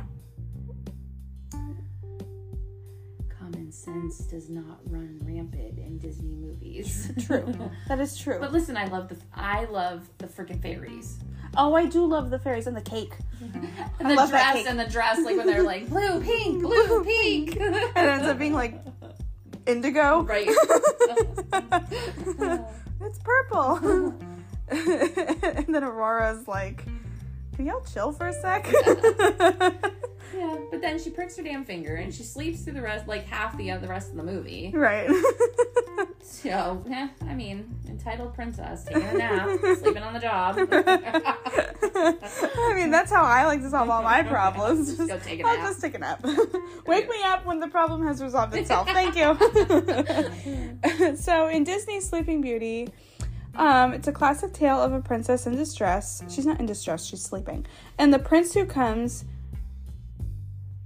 [3.38, 7.11] Common sense does not run rampant in Disney movies.
[7.26, 7.54] True.
[7.88, 8.38] that is true.
[8.40, 11.18] But listen, I love the I love the freaking fairies.
[11.56, 13.14] oh, I do love the fairies and the cake.
[13.42, 13.64] Mm-hmm.
[13.98, 14.66] And I the love that dress cake.
[14.68, 17.56] and the dress, like when they're like blue, pink, blue, pink.
[17.61, 18.80] And it ends up being like
[19.68, 20.22] indigo.
[20.22, 20.48] right.
[23.00, 23.76] it's purple.
[24.70, 26.85] and then Aurora's like,
[27.54, 28.66] can y'all chill for a sec?
[30.37, 33.26] Yeah, but then she pricks her damn finger and she sleeps through the rest, like
[33.26, 34.70] half the other rest of the movie.
[34.74, 35.09] right.
[36.22, 39.48] So, yeah, I mean, entitled princess taking a nap,
[39.80, 40.56] sleeping on the job.
[40.70, 44.96] I mean, that's how I like to solve all my problems.
[44.96, 45.66] Just go take a I'll nap.
[45.66, 46.22] just take a nap.
[46.87, 48.88] Wake me up when the problem has resolved itself.
[48.88, 49.37] Thank you.
[51.16, 52.88] so, in Disney's Sleeping Beauty,
[53.56, 56.22] um, it's a classic tale of a princess in distress.
[56.28, 57.66] She's not in distress, she's sleeping.
[57.98, 59.24] And the prince who comes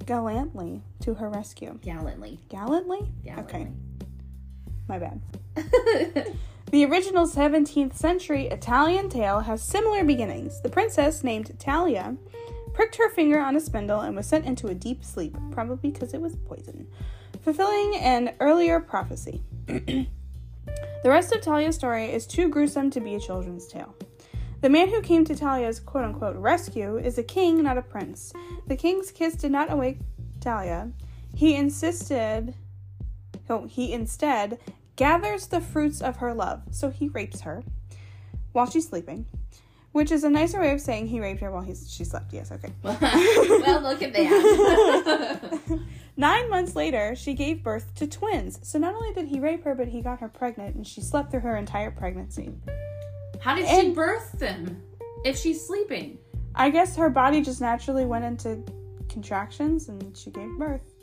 [0.07, 1.79] gallantly to her rescue.
[1.83, 2.40] Gallantly.
[2.48, 3.12] Gallantly?
[3.22, 3.61] Gallantly.
[3.61, 3.68] Okay,
[4.88, 5.20] my bad.
[6.72, 10.62] The original 17th century Italian tale has similar beginnings.
[10.62, 12.16] The princess, named Talia,
[12.72, 16.14] pricked her finger on a spindle and was sent into a deep sleep, probably because
[16.14, 16.87] it was poison,
[17.42, 19.42] fulfilling an earlier prophecy.
[19.66, 20.06] the
[21.04, 23.94] rest of Talia's story is too gruesome to be a children's tale.
[24.62, 28.32] The man who came to Talia's quote unquote rescue is a king, not a prince.
[28.66, 29.98] The king's kiss did not awake
[30.40, 30.90] Talia.
[31.35, 32.54] He insisted
[33.50, 34.58] Oh, he instead
[34.96, 36.62] gathers the fruits of her love.
[36.70, 37.62] So he rapes her
[38.52, 39.26] while she's sleeping,
[39.92, 42.33] which is a nicer way of saying he raped her while he's, she slept.
[42.33, 42.72] Yes, okay.
[42.83, 45.81] well, look at that.
[46.16, 48.59] Nine months later, she gave birth to twins.
[48.62, 51.31] So not only did he rape her, but he got her pregnant and she slept
[51.31, 52.52] through her entire pregnancy.
[53.40, 54.83] How did she birth them
[55.24, 56.18] if she's sleeping?
[56.55, 58.62] I guess her body just naturally went into
[59.09, 60.94] contractions and she gave birth.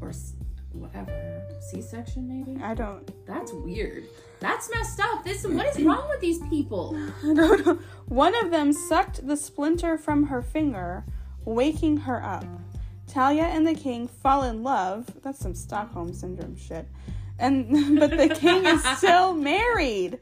[0.00, 0.12] Or
[0.80, 1.42] whatever.
[1.60, 2.62] C section, maybe?
[2.62, 4.04] I don't, That's weird.
[4.40, 5.24] That's messed up.
[5.24, 6.94] This what is wrong with these people?
[7.24, 7.78] I don't know.
[8.06, 11.04] One of them sucked the splinter from her finger,
[11.44, 12.44] waking her up.
[13.06, 15.10] Talia and the king fall in love.
[15.22, 16.86] That's some Stockholm syndrome shit.
[17.38, 20.18] And but the king is still married.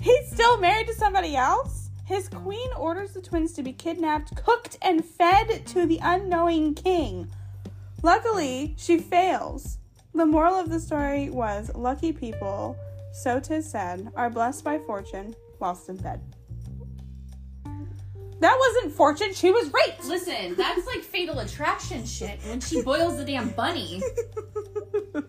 [0.00, 1.90] He's still married to somebody else.
[2.06, 7.30] His queen orders the twins to be kidnapped, cooked, and fed to the unknowing king.
[8.02, 9.78] Luckily, she fails.
[10.14, 12.76] The moral of the story was lucky people,
[13.12, 16.20] so 'tis said, are blessed by fortune whilst in bed.
[18.40, 20.04] That wasn't fortune, she was raped.
[20.06, 24.02] Listen, that's like fatal attraction shit when she boils the damn bunny.
[25.12, 25.28] but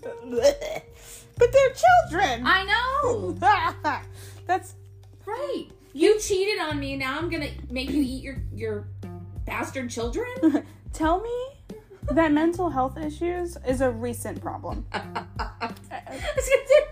[1.52, 1.74] they're
[2.10, 2.44] children.
[2.46, 2.64] I
[3.04, 3.32] know.
[4.48, 4.76] That's
[5.26, 5.68] Right.
[5.94, 6.96] You cheated on me.
[6.96, 8.88] Now I'm gonna make you eat your your
[9.46, 10.28] bastard children.
[10.94, 11.61] tell me
[12.10, 14.86] that mental health issues is a recent problem.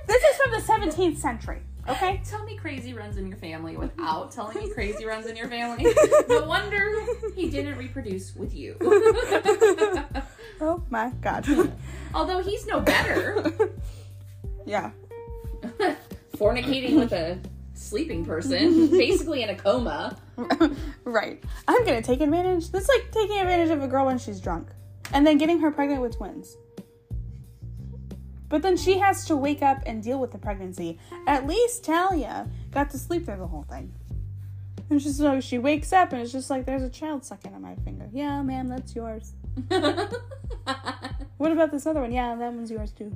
[0.08, 2.22] This is from the 17th century, okay?
[2.28, 5.86] Tell me crazy runs in your family without telling me crazy runs in your family.
[6.30, 8.76] No wonder he didn't reproduce with you.
[10.62, 11.48] Oh my god.
[12.13, 13.54] Although he's no better.
[14.65, 14.91] yeah.
[16.36, 17.39] Fornicating with a
[17.76, 20.17] sleeping person, basically in a coma.
[21.06, 21.41] right.
[21.65, 22.72] I'm gonna take advantage.
[22.72, 24.67] That's like taking advantage of a girl when she's drunk
[25.13, 26.58] and then getting her pregnant with twins.
[28.48, 30.98] But then she has to wake up and deal with the pregnancy.
[31.28, 33.93] At least Talia got to sleep through the whole thing.
[34.89, 37.62] And she's like, she wakes up and it's just like, there's a child sucking on
[37.62, 38.10] my finger.
[38.12, 39.34] Yeah, ma'am, that's yours.
[41.39, 42.12] What about this other one?
[42.12, 43.13] Yeah, that one's yours too.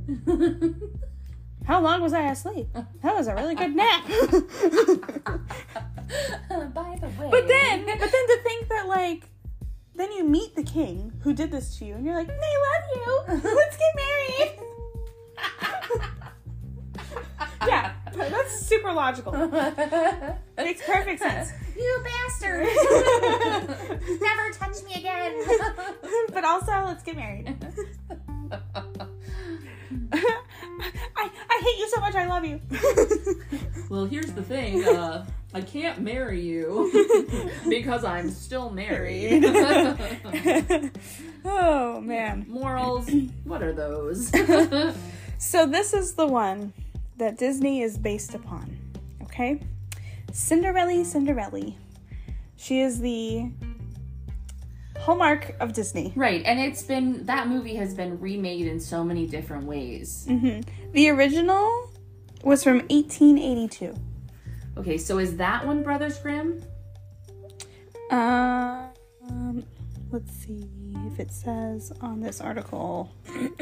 [1.65, 2.69] How long was I asleep?
[2.73, 4.05] That was a really good nap.
[4.07, 4.15] By
[7.01, 7.29] the way.
[7.29, 9.27] But then, but then to think that like,
[9.95, 12.33] then you meet the king who did this to you, and you're like, I
[12.67, 13.51] love you.
[13.55, 14.59] Let's get married.
[17.67, 19.31] yeah, that's super logical.
[20.57, 21.51] Makes perfect sense.
[21.75, 22.65] You bastard!
[24.21, 25.43] Never touch me again.
[26.31, 27.55] but also, let's get married.
[30.11, 32.15] I, I hate you so much.
[32.15, 32.61] I love you.
[33.89, 34.85] well, here's the thing.
[34.85, 36.91] Uh, I can't marry you
[37.69, 39.43] because I'm still married.
[41.45, 42.45] oh man.
[42.47, 43.09] Morals.
[43.43, 44.29] What are those?
[45.37, 46.73] so this is the one
[47.17, 48.77] that Disney is based upon.
[49.21, 49.61] Okay,
[50.31, 51.73] Cinderella, Cinderella.
[52.55, 53.51] She is the
[54.99, 56.13] hallmark of Disney.
[56.15, 60.25] Right, and it's been that movie has been remade in so many different ways.
[60.27, 60.91] Mm-hmm.
[60.93, 61.91] The original
[62.43, 63.95] was from 1882.
[64.77, 66.63] Okay, so is that one Brothers Grimm?
[68.09, 68.87] Uh,
[69.29, 69.63] um,
[70.11, 70.67] let's see
[71.07, 73.11] if it says on this article.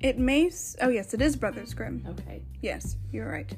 [0.00, 0.46] it may.
[0.46, 2.06] S- oh yes, it is Brothers Grimm.
[2.08, 2.42] Okay.
[2.60, 3.56] Yes, you're right.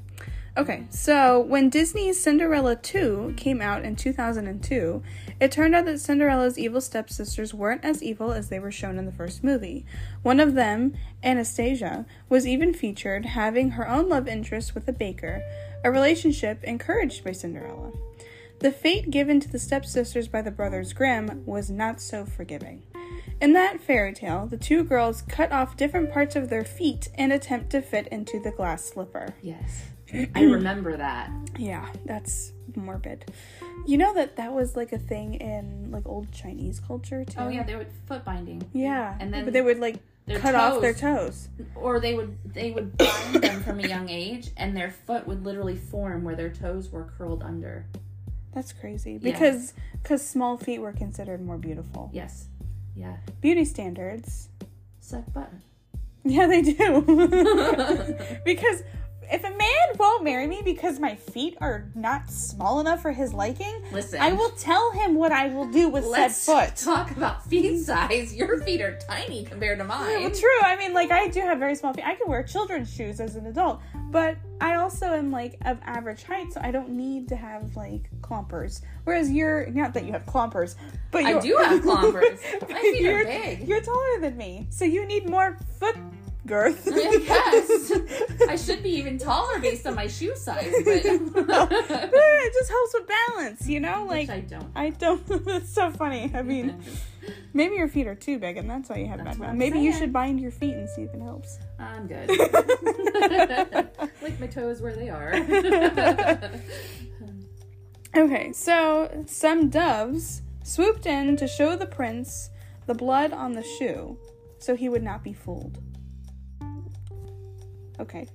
[0.59, 5.01] Okay, so when Disney's Cinderella 2 came out in 2002,
[5.39, 9.05] it turned out that Cinderella's evil stepsisters weren't as evil as they were shown in
[9.05, 9.85] the first movie.
[10.21, 15.41] One of them, Anastasia, was even featured having her own love interest with a baker,
[15.85, 17.93] a relationship encouraged by Cinderella.
[18.59, 22.83] The fate given to the stepsisters by the brothers Grimm was not so forgiving.
[23.39, 27.31] In that fairy tale, the two girls cut off different parts of their feet and
[27.31, 29.35] attempt to fit into the glass slipper.
[29.41, 29.91] Yes.
[30.35, 31.31] I remember that.
[31.57, 33.31] Yeah, that's morbid.
[33.85, 37.37] You know that that was like a thing in like old Chinese culture too.
[37.37, 38.63] Oh yeah, they would foot binding.
[38.73, 42.37] Yeah, and then but they would like cut toes, off their toes, or they would
[42.53, 46.35] they would bind them from a young age, and their foot would literally form where
[46.35, 47.85] their toes were curled under.
[48.53, 52.09] That's crazy because because small feet were considered more beautiful.
[52.13, 52.47] Yes.
[52.95, 53.17] Yeah.
[53.41, 54.49] Beauty standards.
[54.99, 55.61] Suck button.
[56.23, 57.01] Yeah, they do.
[58.45, 58.83] because
[59.31, 63.33] if a man won't marry me because my feet are not small enough for his
[63.33, 66.75] liking, listen, I will tell him what I will do with said foot.
[66.75, 68.33] Talk about feet size.
[68.33, 70.21] Your feet are tiny compared to mine.
[70.21, 70.61] Well, true.
[70.63, 72.05] I mean, like I do have very small feet.
[72.05, 76.23] I can wear children's shoes as an adult, but I also am like of average
[76.23, 78.81] height, so I don't need to have like clompers.
[79.03, 80.75] Whereas you're not that you have clompers,
[81.11, 82.39] but I do have clompers.
[82.69, 83.67] My feet are big.
[83.67, 85.95] You're taller than me, so you need more foot
[86.49, 86.87] girth.
[86.91, 87.91] yes.
[88.49, 93.07] I should be even taller based on my shoe size, but it just helps with
[93.07, 94.05] balance, you know?
[94.09, 94.71] Like Which I don't.
[94.75, 96.31] I don't that's so funny.
[96.33, 96.83] I mean
[97.53, 99.59] maybe your feet are too big and that's why you have that's bad balance.
[99.59, 99.85] Maybe saying.
[99.85, 101.59] you should bind your feet and see if it helps.
[101.77, 102.27] I'm good.
[104.21, 105.35] like my toes where they are.
[108.17, 112.49] okay, so some doves swooped in to show the prince
[112.87, 114.17] the blood on the shoe
[114.57, 115.79] so he would not be fooled.
[117.99, 118.27] Okay.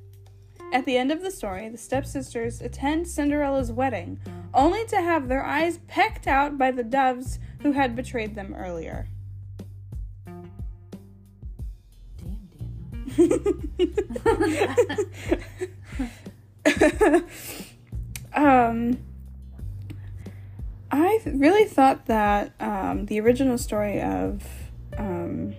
[0.73, 4.19] At the end of the story, the stepsisters attend Cinderella's wedding,
[4.53, 9.09] only to have their eyes pecked out by the doves who had betrayed them earlier.
[18.35, 18.99] um,
[20.91, 24.43] I really thought that um, the original story of
[24.99, 25.55] um,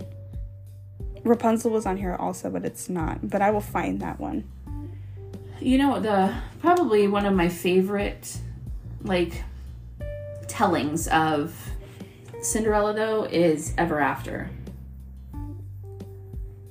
[1.25, 3.29] Rapunzel was on here also, but it's not.
[3.29, 4.47] But I will find that one.
[5.59, 8.37] You know, the probably one of my favorite
[9.01, 9.43] like
[10.47, 11.53] tellings of
[12.41, 14.49] Cinderella though is Ever After.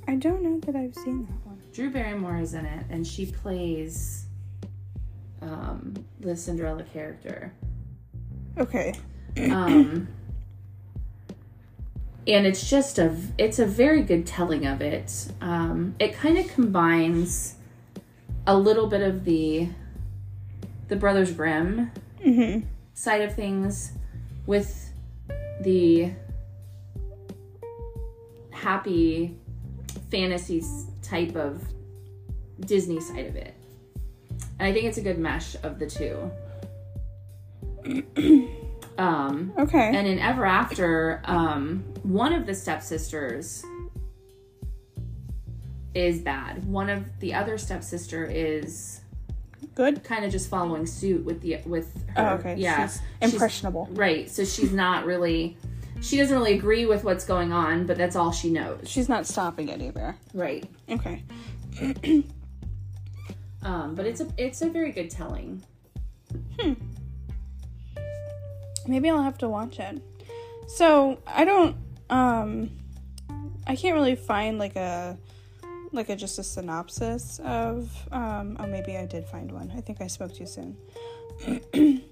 [0.06, 1.60] I don't know that I've seen that one.
[1.72, 4.26] Drew Barrymore is in it, and she plays
[5.42, 7.52] um, the Cinderella character.
[8.58, 8.94] Okay.
[9.50, 10.06] um,
[12.26, 15.28] and it's just a it's a very good telling of it.
[15.40, 17.56] Um, it kind of combines
[18.46, 19.68] a little bit of the
[20.88, 21.90] the Brothers Grimm
[22.24, 22.66] mm-hmm.
[22.94, 23.92] side of things
[24.46, 24.92] with
[25.60, 26.12] the
[28.50, 29.36] happy
[30.10, 31.62] fantasies type of
[32.60, 33.54] Disney side of it.
[34.58, 36.30] And I think it's a good mesh of the two.
[38.98, 39.92] um, okay.
[39.94, 43.64] And in Ever After, um, one of the stepsisters
[45.94, 46.64] is bad.
[46.64, 49.00] One of the other stepsister is
[49.74, 50.02] good.
[50.04, 52.30] Kind of just following suit with the with her.
[52.30, 52.56] Oh, okay.
[52.56, 52.88] Yeah.
[52.88, 53.86] She's impressionable.
[53.88, 54.30] She's, right.
[54.30, 55.56] So she's not really
[56.00, 58.80] she doesn't really agree with what's going on, but that's all she knows.
[58.84, 60.16] She's not stopping it either.
[60.34, 60.68] Right.
[60.90, 61.22] Okay.
[63.62, 65.62] Um, but it's a it's a very good telling.
[68.86, 70.02] Maybe I'll have to watch it.
[70.66, 71.76] So I don't
[72.10, 72.70] um
[73.66, 75.16] I can't really find like a
[75.92, 79.72] like a just a synopsis of um oh maybe I did find one.
[79.76, 80.76] I think I spoke too soon.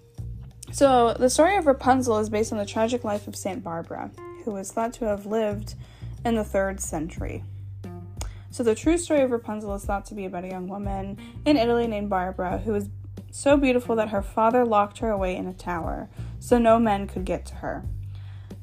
[0.72, 4.10] so the story of Rapunzel is based on the tragic life of Saint Barbara,
[4.44, 5.74] who is thought to have lived
[6.24, 7.44] in the third century.
[8.50, 11.16] So the true story of Rapunzel is thought to be about a young woman
[11.46, 12.88] in Italy named Barbara who was
[13.30, 16.10] so beautiful that her father locked her away in a tower
[16.43, 17.84] so no men could get to her.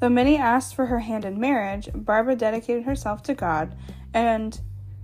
[0.00, 3.74] Though many asked for her hand in marriage, Barbara dedicated herself to God
[4.12, 4.60] and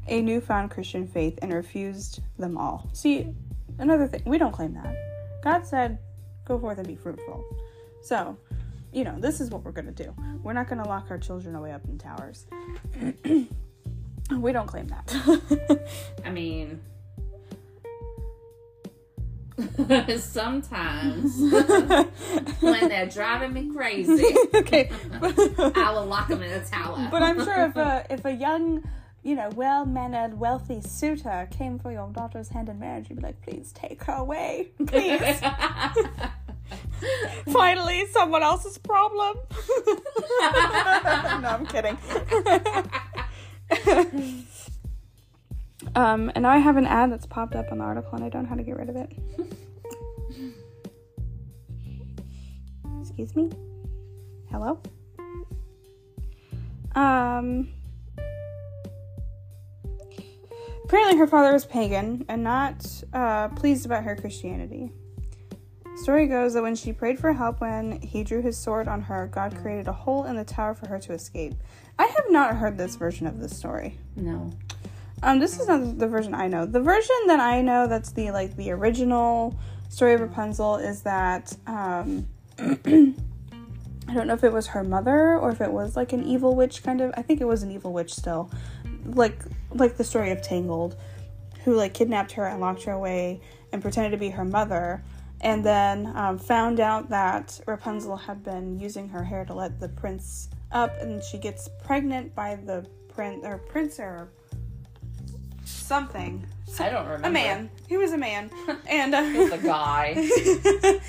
[0.07, 2.89] a newfound Christian faith and refused them all.
[2.93, 3.35] See,
[3.79, 4.95] another thing, we don't claim that.
[5.43, 5.99] God said,
[6.45, 7.43] go forth and be fruitful.
[8.03, 8.37] So,
[8.93, 10.15] you know, this is what we're going to do.
[10.43, 12.47] We're not going to lock our children away up in towers.
[14.31, 15.89] we don't claim that.
[16.25, 16.81] I mean,
[20.19, 21.35] sometimes
[22.61, 24.91] when they're driving me crazy, okay.
[25.75, 27.09] I will lock them in a tower.
[27.11, 28.87] But I'm sure if a if a young,
[29.23, 33.41] you know, well-mannered, wealthy suitor came for your daughter's hand in marriage, you'd be like,
[33.43, 35.41] "Please take her away, please."
[37.53, 39.37] Finally, someone else's problem.
[41.41, 41.97] no, I'm kidding.
[45.95, 48.29] Um, and now I have an ad that's popped up on the article, and I
[48.29, 49.13] don't know how to get rid of it.
[53.01, 53.51] Excuse me.
[54.51, 54.81] Hello.
[56.95, 57.69] Um.
[60.85, 64.93] Apparently, her father was pagan and not uh, pleased about her Christianity.
[65.97, 69.27] Story goes that when she prayed for help when he drew his sword on her,
[69.27, 71.55] God created a hole in the tower for her to escape.
[71.99, 73.99] I have not heard this version of the story.
[74.15, 74.53] No.
[75.23, 76.67] Um, this is not the version I know.
[76.67, 79.59] The version that I know that's the like the original
[79.89, 82.27] story of Rapunzel is that um
[82.59, 86.55] I don't know if it was her mother or if it was like an evil
[86.55, 87.13] witch kind of.
[87.17, 88.51] I think it was an evil witch still.
[89.05, 90.97] Like like the story of Tangled,
[91.65, 93.41] who like kidnapped her and locked her away
[93.73, 95.03] and pretended to be her mother
[95.41, 99.89] and then um, found out that Rapunzel had been using her hair to let the
[99.89, 104.31] prince up, and she gets pregnant by the prince or prince or
[105.69, 106.47] something.
[106.79, 107.29] I don't remember.
[107.29, 107.71] A man.
[107.89, 108.51] He was a man,
[108.89, 110.29] and uh, He was a guy.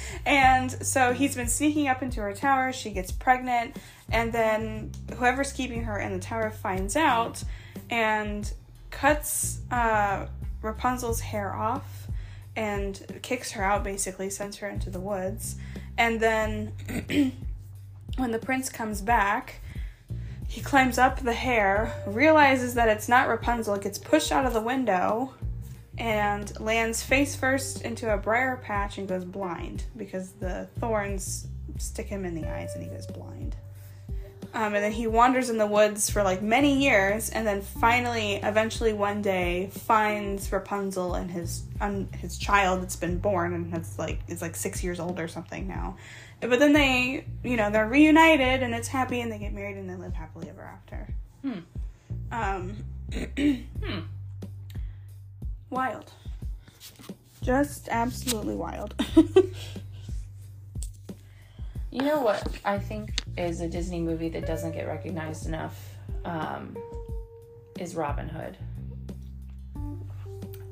[0.25, 2.71] and so he's been sneaking up into her tower.
[2.71, 3.75] She gets pregnant,
[4.09, 7.43] and then whoever's keeping her in the tower finds out
[7.89, 8.51] and
[8.91, 10.27] cuts uh,
[10.61, 12.07] Rapunzel's hair off
[12.55, 15.55] and kicks her out basically sends her into the woods
[15.97, 16.71] and then
[18.17, 19.61] when the prince comes back
[20.47, 24.61] he climbs up the hair realizes that it's not rapunzel gets pushed out of the
[24.61, 25.33] window
[25.97, 32.07] and lands face first into a briar patch and goes blind because the thorns stick
[32.07, 33.55] him in the eyes and he goes blind
[34.53, 38.35] um, and then he wanders in the woods for like many years, and then finally,
[38.35, 43.99] eventually, one day, finds Rapunzel and his um, his child that's been born and has
[43.99, 45.97] like is like six years old or something now.
[46.39, 49.89] But then they, you know, they're reunited and it's happy, and they get married and
[49.89, 51.07] they live happily ever after.
[51.41, 51.59] Hmm.
[52.31, 52.75] Um,
[53.83, 53.99] Hmm.
[55.69, 56.11] wild,
[57.41, 58.93] just absolutely wild.
[61.97, 66.77] You know what I think is a Disney movie that doesn't get recognized enough um,
[67.79, 68.55] is Robin Hood.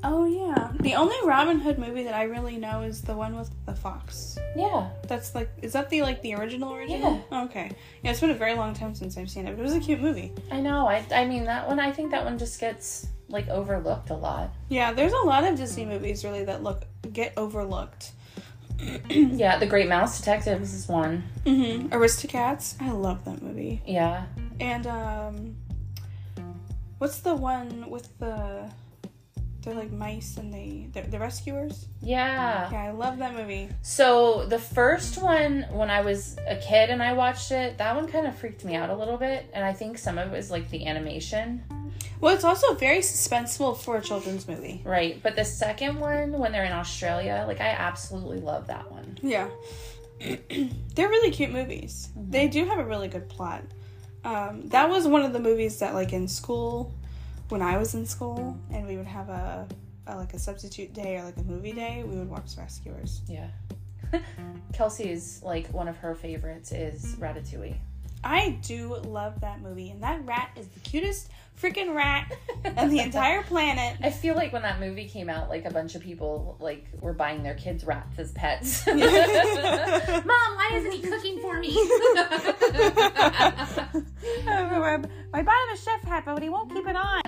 [0.04, 0.45] oh yeah,
[0.86, 4.38] the only Robin Hood movie that I really know is the one with the fox.
[4.56, 4.90] Yeah.
[5.08, 7.26] That's like, is that the like the original original?
[7.32, 7.44] Yeah.
[7.46, 7.72] okay.
[8.04, 9.80] Yeah, it's been a very long time since I've seen it, but it was a
[9.80, 10.32] cute movie.
[10.52, 10.88] I know.
[10.88, 14.54] I I mean that one I think that one just gets like overlooked a lot.
[14.70, 18.12] Yeah, there's a lot of Disney movies really that look get overlooked.
[19.10, 21.24] Yeah, The Great Mouse Detectives is one.
[21.46, 21.88] Mm-hmm.
[21.88, 23.82] Aristocats, I love that movie.
[23.88, 24.26] Yeah.
[24.60, 25.56] And um,
[26.98, 28.70] what's the one with the
[29.66, 31.88] they're like mice and they they're, the rescuers?
[32.02, 32.72] Yeah.
[32.72, 33.70] Yeah, I love that movie.
[33.82, 38.08] So the first one, when I was a kid and I watched it, that one
[38.08, 40.50] kind of freaked me out a little bit, and I think some of it was
[40.52, 41.64] like the animation,
[42.22, 44.82] Well, it's also very suspenseful for a children's movie.
[44.86, 45.22] right?
[45.22, 49.18] But the second one, when they're in Australia, like I absolutely love that one.
[49.22, 49.50] Yeah.
[50.96, 52.10] They're really cute movies.
[52.16, 53.64] They do have a really good plot.
[54.24, 56.94] Um, that was one of the movies that, like, in school,
[57.50, 59.68] when I was in school, and we would have a,
[60.08, 63.22] a like a substitute day or like a movie day, we would watch Rescuers.
[63.28, 63.48] Yeah.
[64.74, 67.76] Kelsey's like one of her favorites is Ratatouille.
[68.26, 71.30] I do love that movie, and that rat is the cutest
[71.62, 72.34] freaking rat
[72.76, 73.98] on the entire planet.
[74.02, 77.14] I feel like when that movie came out, like a bunch of people like were
[77.14, 78.86] buying their kids rats as pets.
[78.88, 81.76] Mom, why isn't he cooking for me?
[85.34, 87.22] I bought him a chef hat, but he won't keep it on.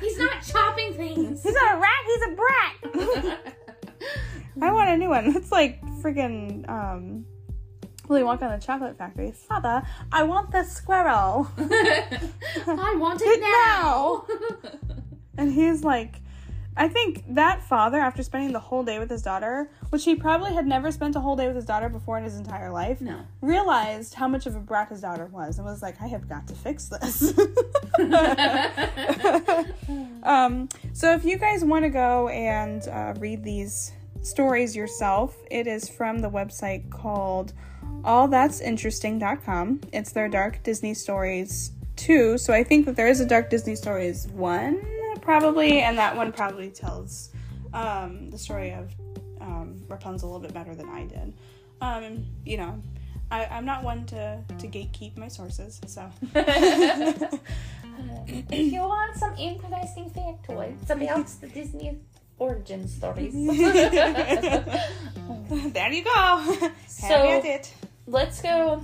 [0.00, 1.42] he's not chopping things.
[1.42, 1.90] He's not a rat.
[2.06, 3.54] He's a brat.
[4.62, 5.36] I want a new one.
[5.36, 7.26] It's like freaking um,
[8.14, 9.32] Willy Wonka and the Chocolate Factory.
[9.32, 11.50] Father, I want the squirrel.
[11.58, 14.24] I want it now.
[15.36, 16.20] and he's like,
[16.76, 20.54] I think that father, after spending the whole day with his daughter, which he probably
[20.54, 23.22] had never spent a whole day with his daughter before in his entire life, No.
[23.40, 26.46] realized how much of a brat his daughter was and was like, I have got
[26.46, 27.34] to fix this.
[30.22, 33.90] um, so if you guys want to go and uh, read these
[34.22, 37.52] stories yourself, it is from the website called
[38.02, 39.80] allthatsinteresting.com.
[39.92, 42.38] It's their Dark Disney Stories 2.
[42.38, 44.86] So I think that there is a Dark Disney Stories 1,
[45.20, 47.30] probably, and that one probably tells
[47.72, 48.92] um, the story of
[49.40, 51.34] um, Rapunzel a little bit better than I did.
[51.80, 52.82] Um, you know,
[53.30, 56.10] I, I'm not one to, to gatekeep my sources, so.
[58.26, 61.98] if you want some interesting factoids about the Disney
[62.38, 63.34] origin stories.
[65.72, 66.70] there you go.
[66.86, 67.42] So-.
[68.06, 68.82] Let's go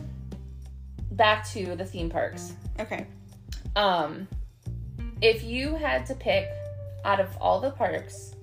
[1.13, 2.55] back to the theme parks.
[2.79, 3.07] Okay.
[3.77, 4.27] Um,
[5.21, 6.49] if you had to pick
[7.05, 8.35] out of all the parks,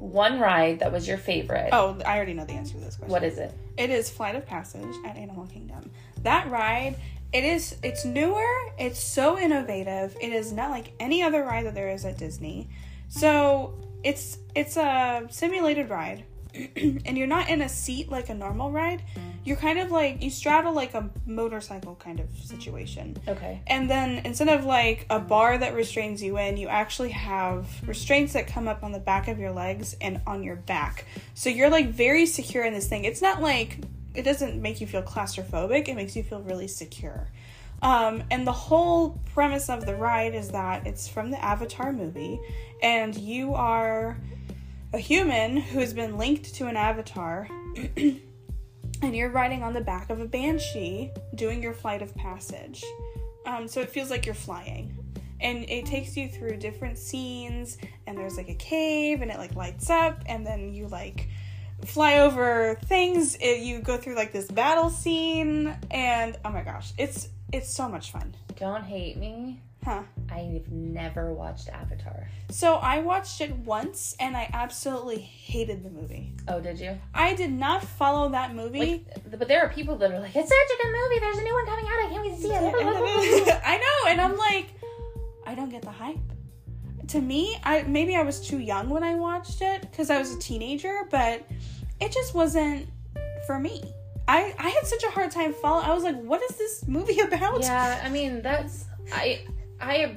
[0.00, 3.10] one ride that was your favorite, Oh, I already know the answer to this question.
[3.10, 3.52] what is it?
[3.78, 5.90] It is Flight of Passage at Animal Kingdom.
[6.22, 6.96] That ride,
[7.32, 8.44] it is it's newer,
[8.78, 10.16] it's so innovative.
[10.20, 12.68] It is not like any other ride that there is at Disney.
[13.08, 13.74] So,
[14.04, 16.24] it's it's a simulated ride.
[16.76, 19.02] and you're not in a seat like a normal ride.
[19.44, 23.16] You're kind of like you straddle like a motorcycle kind of situation.
[23.26, 23.60] Okay.
[23.66, 28.34] And then instead of like a bar that restrains you in, you actually have restraints
[28.34, 31.06] that come up on the back of your legs and on your back.
[31.34, 33.04] So you're like very secure in this thing.
[33.04, 33.80] It's not like
[34.14, 37.28] it doesn't make you feel claustrophobic, it makes you feel really secure.
[37.82, 42.40] Um, and the whole premise of the ride is that it's from the Avatar movie,
[42.84, 44.18] and you are
[44.92, 47.48] a human who has been linked to an avatar.
[47.96, 52.84] and you're riding on the back of a banshee doing your flight of passage.
[53.46, 54.94] Um, so it feels like you're flying.
[55.40, 59.54] And it takes you through different scenes, and there's like a cave, and it like
[59.56, 61.28] lights up, and then you like
[61.86, 63.34] fly over things.
[63.36, 67.88] It, you go through like this battle scene, and oh my gosh, it's it's so
[67.88, 69.62] much fun, Don't hate me.
[69.84, 70.02] Huh?
[70.30, 72.28] I've never watched Avatar.
[72.50, 76.32] So I watched it once, and I absolutely hated the movie.
[76.48, 76.98] Oh, did you?
[77.14, 79.04] I did not follow that movie.
[79.14, 81.20] Like, but there are people that are like, it's such a good movie.
[81.20, 82.04] There's a new one coming out.
[82.04, 83.60] I can't wait to see it.
[83.64, 84.68] I know, and I'm like,
[85.46, 86.18] I don't get the hype.
[87.08, 90.34] To me, I maybe I was too young when I watched it because I was
[90.34, 91.46] a teenager, but
[92.00, 92.88] it just wasn't
[93.46, 93.82] for me.
[94.26, 95.86] I I had such a hard time following.
[95.86, 97.60] I was like, what is this movie about?
[97.60, 99.44] yeah, I mean, that's I
[99.80, 100.16] I have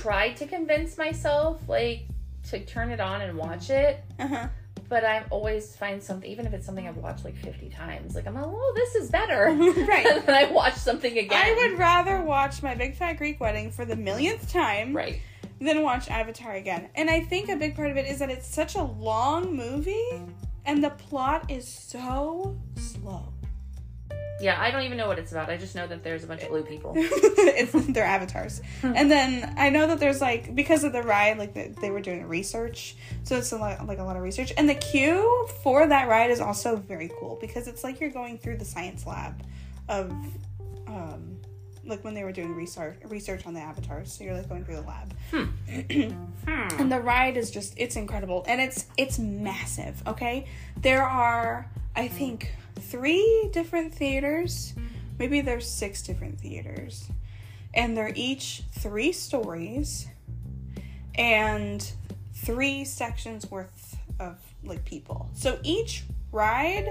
[0.00, 2.06] tried to convince myself like
[2.50, 4.48] to turn it on and watch it, Uh-huh.
[4.88, 8.26] but I always find something, even if it's something I've watched like 50 times, like
[8.26, 9.46] I'm like, oh, this is better.
[9.86, 10.06] Right.
[10.06, 11.42] and then I watch something again.
[11.46, 15.20] I would rather watch My Big Fat Greek Wedding for the millionth time Right.
[15.60, 16.88] than watch Avatar again.
[16.94, 20.22] And I think a big part of it is that it's such a long movie
[20.64, 23.27] and the plot is so slow.
[24.40, 25.50] Yeah, I don't even know what it's about.
[25.50, 26.92] I just know that there's a bunch of blue people.
[26.96, 28.60] it's their avatars.
[28.80, 28.92] Hmm.
[28.94, 32.00] and then I know that there's like because of the ride, like the, they were
[32.00, 34.52] doing research, so it's a lot, like a lot of research.
[34.56, 38.38] And the queue for that ride is also very cool because it's like you're going
[38.38, 39.42] through the science lab
[39.88, 40.10] of,
[40.86, 41.36] um,
[41.84, 44.12] like when they were doing research research on the avatars.
[44.12, 45.14] So you're like going through the lab.
[45.30, 46.12] Hmm.
[46.48, 46.80] Hmm.
[46.80, 50.46] and the ride is just it's incredible and it's it's massive okay
[50.80, 54.74] there are i think three different theaters
[55.18, 57.08] maybe there's six different theaters.
[57.74, 60.08] And they're each three stories
[61.16, 61.84] and
[62.32, 65.28] three sections worth of like people.
[65.34, 66.88] So each ride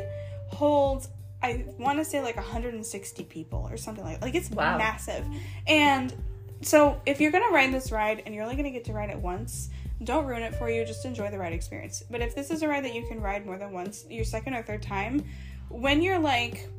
[0.50, 1.10] holds
[1.44, 4.78] i want to say like 160 people or something like like it's Wow.
[4.78, 5.26] massive.
[5.68, 6.14] And
[6.62, 9.18] so if you're gonna ride this ride and you're only gonna get to ride it
[9.20, 9.70] once,
[10.04, 10.86] don't ruin it for you.
[10.86, 12.04] Just enjoy the ride experience.
[12.10, 14.54] But if this is a ride that you can ride more than once, your second
[14.54, 15.24] or third time,
[15.70, 16.70] when you're like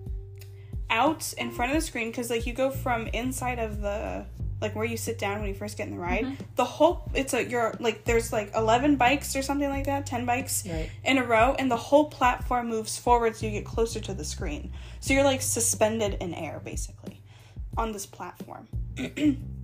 [0.91, 4.25] out in front of the screen, because like you go from inside of the
[4.61, 6.25] like where you sit down when you first get in the ride.
[6.25, 6.43] Mm-hmm.
[6.57, 10.25] The whole it's a you're like there's like eleven bikes or something like that, ten
[10.25, 10.91] bikes Right.
[11.05, 14.25] in a row, and the whole platform moves forward so you get closer to the
[14.25, 14.73] screen.
[15.01, 17.23] So you're like suspended in air basically
[17.77, 18.69] on this platform.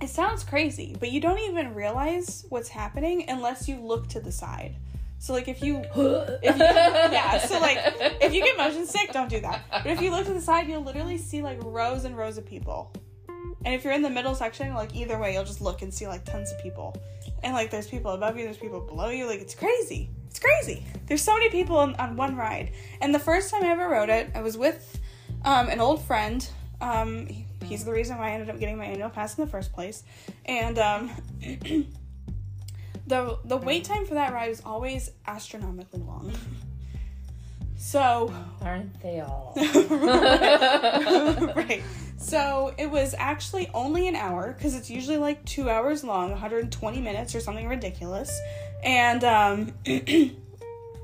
[0.00, 4.32] it sounds crazy, but you don't even realize what's happening unless you look to the
[4.32, 4.76] side.
[5.18, 7.78] So like if you if you, yeah, so like
[8.20, 9.62] if you get motion sick, don't do that.
[9.70, 12.44] But if you look to the side, you'll literally see like rows and rows of
[12.44, 12.92] people.
[13.64, 16.06] And if you're in the middle section, like either way, you'll just look and see
[16.06, 16.94] like tons of people.
[17.42, 19.26] And like there's people above you, there's people below you.
[19.26, 20.10] Like it's crazy.
[20.28, 20.84] It's crazy.
[21.06, 22.72] There's so many people on, on one ride.
[23.00, 25.00] And the first time I ever rode it, I was with
[25.44, 26.46] um, an old friend.
[26.82, 29.72] Um, he's the reason why I ended up getting my annual pass in the first
[29.72, 30.02] place.
[30.44, 31.10] And um,
[33.06, 36.32] the the wait time for that ride is always astronomically long.
[37.76, 39.52] So Aren't they all?
[41.56, 41.82] right.
[42.18, 47.00] So it was actually only an hour because it's usually like two hours long, 120
[47.00, 48.40] minutes or something ridiculous.
[48.82, 50.34] And um, it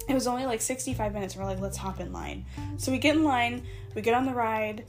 [0.08, 1.36] was only like 65 minutes.
[1.36, 2.46] We're like, let's hop in line.
[2.78, 4.84] So we get in line, we get on the ride,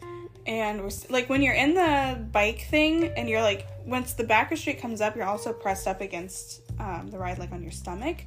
[0.45, 4.79] and like, when you're in the bike thing and you're like, once the backer street
[4.79, 8.17] comes up, you're also pressed up against um, the ride, like on your stomach.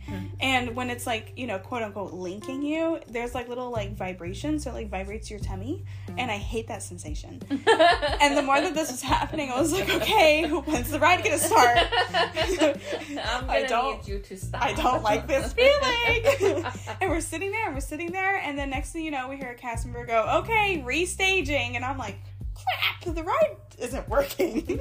[0.40, 4.64] And when it's like, you know, quote unquote, linking you, there's like little like vibrations.
[4.64, 5.84] So it like vibrates your tummy.
[6.18, 7.42] And I hate that sensation.
[7.50, 11.38] and the more that this was happening, I was like, okay, when's the ride gonna
[11.38, 11.78] start?
[12.14, 14.62] I'm gonna don't- need you to stop.
[14.62, 16.64] I don't like this feeling.
[17.00, 19.36] and we're sitting there and we're sitting there, and then next thing you know, we
[19.36, 21.74] hear a cast member go, okay, restaging.
[21.76, 22.18] And I'm like,
[22.56, 24.64] crap, the ride isn't working.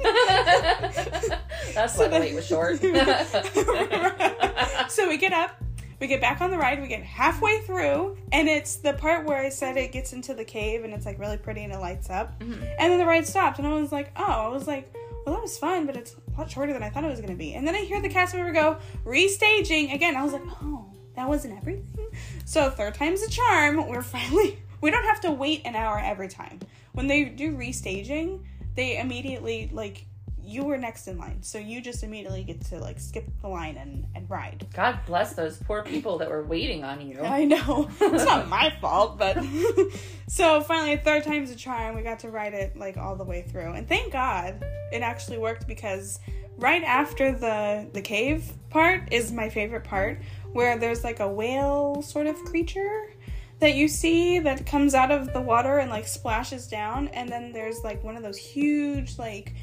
[1.74, 2.80] That's So why the wait was short.
[4.90, 5.62] so we get up,
[6.00, 9.38] we get back on the ride, we get halfway through, and it's the part where
[9.38, 12.10] I said it gets into the cave and it's like really pretty and it lights
[12.10, 12.38] up.
[12.40, 12.62] Mm-hmm.
[12.78, 14.92] And then the ride stopped, and I was like, oh, I was like,
[15.24, 17.32] well, that was fun, but it's a lot shorter than I thought it was going
[17.32, 17.54] to be.
[17.54, 20.16] And then I hear the cast member go, restaging again.
[20.16, 22.06] I was like, oh, that wasn't everything.
[22.44, 23.88] So, third time's a charm.
[23.88, 26.60] We're finally, we don't have to wait an hour every time.
[26.92, 30.06] When they do restaging, they immediately, like,
[30.42, 31.42] you were next in line.
[31.42, 34.66] So you just immediately get to, like, skip the line and, and ride.
[34.74, 37.20] God bless those poor people that were waiting on you.
[37.20, 37.90] I know.
[38.00, 39.38] It's not my fault, but
[40.28, 41.96] so finally a third time's a charm.
[41.96, 43.72] We got to ride it like all the way through.
[43.72, 46.20] And thank God it actually worked because
[46.58, 50.20] right after the the cave part is my favorite part
[50.52, 53.12] where there's like a whale sort of creature
[53.58, 57.52] that you see that comes out of the water and like splashes down and then
[57.52, 59.54] there's like one of those huge like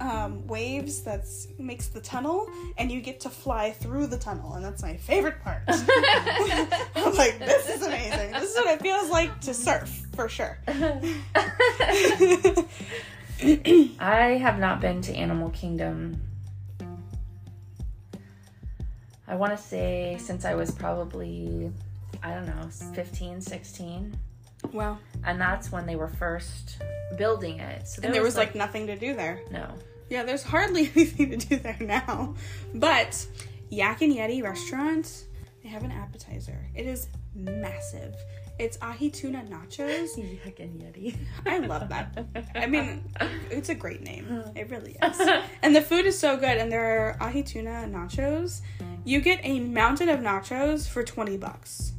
[0.00, 1.26] um, waves that
[1.58, 5.42] makes the tunnel and you get to fly through the tunnel and that's my favorite
[5.42, 5.62] part.
[5.68, 8.32] I'm like this is amazing.
[8.32, 10.58] This is what it feels like to surf for sure.
[14.00, 16.20] I have not been to Animal Kingdom.
[19.26, 21.70] I want to say since I was probably,
[22.22, 24.18] I don't know, 15, 16.
[24.72, 26.78] wow And that's when they were first
[27.16, 27.86] building it.
[27.88, 29.72] So and there was like nothing to do there no.
[30.10, 32.34] yeah there's hardly anything to do there now
[32.74, 33.26] but
[33.70, 35.24] yak and yeti restaurant
[35.62, 38.14] they have an appetizer it is massive
[38.58, 41.16] it's ahi tuna nachos Yak and Yeti.
[41.46, 42.26] I love that.
[42.56, 43.04] I mean,
[43.50, 44.42] it's a great name.
[44.56, 45.20] It really is.
[45.62, 46.58] And the food is so good.
[46.58, 48.62] And there are ahi tuna nachos.
[49.04, 51.92] You get a mountain of nachos for 20 bucks.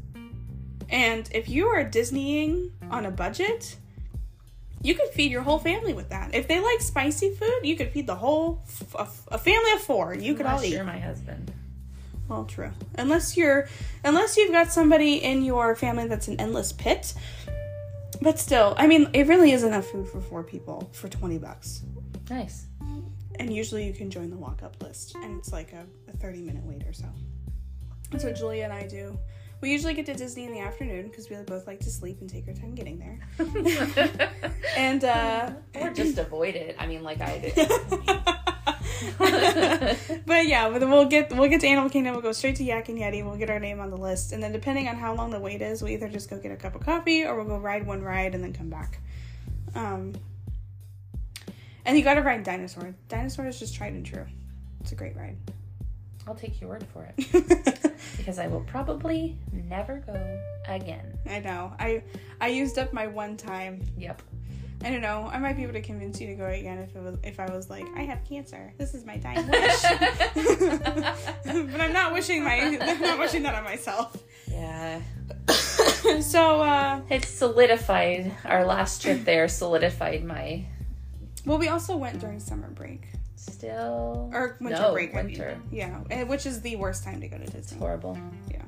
[0.90, 3.78] And if you are Disneying on a budget,
[4.82, 6.34] you could feed your whole family with that.
[6.34, 8.96] If they like spicy food, you could feed the whole, f-
[9.30, 10.16] a, a family of four.
[10.16, 10.74] You could all Unless eat.
[10.74, 11.52] you're my husband.
[12.28, 12.72] Well, true.
[12.96, 13.68] Unless you're,
[14.04, 17.14] unless you've got somebody in your family that's an endless pit.
[18.22, 21.84] But still, I mean, it really is enough food for four people for twenty bucks.
[22.30, 22.66] Nice.
[23.40, 26.86] And usually you can join the walk-up list, and it's like a, a thirty-minute wait
[26.86, 27.06] or so.
[28.12, 29.18] That's what Julia and I do.
[29.62, 32.30] We usually get to Disney in the afternoon because we both like to sleep and
[32.30, 33.20] take our time getting there.
[34.78, 36.78] and uh, or just avoid it.
[36.80, 37.55] I mean, like I did.
[40.26, 42.14] but yeah, but we'll get we'll get to Animal Kingdom.
[42.14, 43.24] We'll go straight to Yak and Yeti.
[43.24, 45.62] We'll get our name on the list, and then depending on how long the wait
[45.62, 48.01] is, we'll either just go get a cup of coffee or we'll go ride one
[48.01, 49.01] ride and then come back.
[49.76, 50.14] Um,
[51.86, 52.95] and you got to ride Dinosaur.
[53.10, 54.26] Dinosaur is just tried and true.
[54.82, 55.38] It's a great ride.
[56.28, 57.26] I'll take your word for it
[58.20, 61.17] because I will probably never go again.
[61.28, 61.74] I know.
[61.80, 62.03] I
[62.39, 63.82] I used up my one time.
[63.97, 64.22] Yep.
[64.84, 65.30] I don't know.
[65.32, 67.49] I might be able to convince you to go again if it was if I
[67.49, 68.74] was like, I have cancer.
[68.78, 69.82] This is my dying wish.
[71.72, 74.22] but I'm not wishing my I'm not wishing that on myself.
[74.47, 75.01] Yeah.
[76.22, 79.47] so uh It solidified our last trip there.
[79.47, 80.65] Solidified my
[81.45, 83.07] Well, we also went during summer break
[83.40, 84.30] Still.
[84.34, 85.14] or winter no, break.
[85.16, 85.26] I mean.
[85.28, 85.58] winter.
[85.72, 87.60] Yeah, which is the worst time to go to Disney.
[87.60, 88.18] It's Horrible.
[88.52, 88.62] Yeah.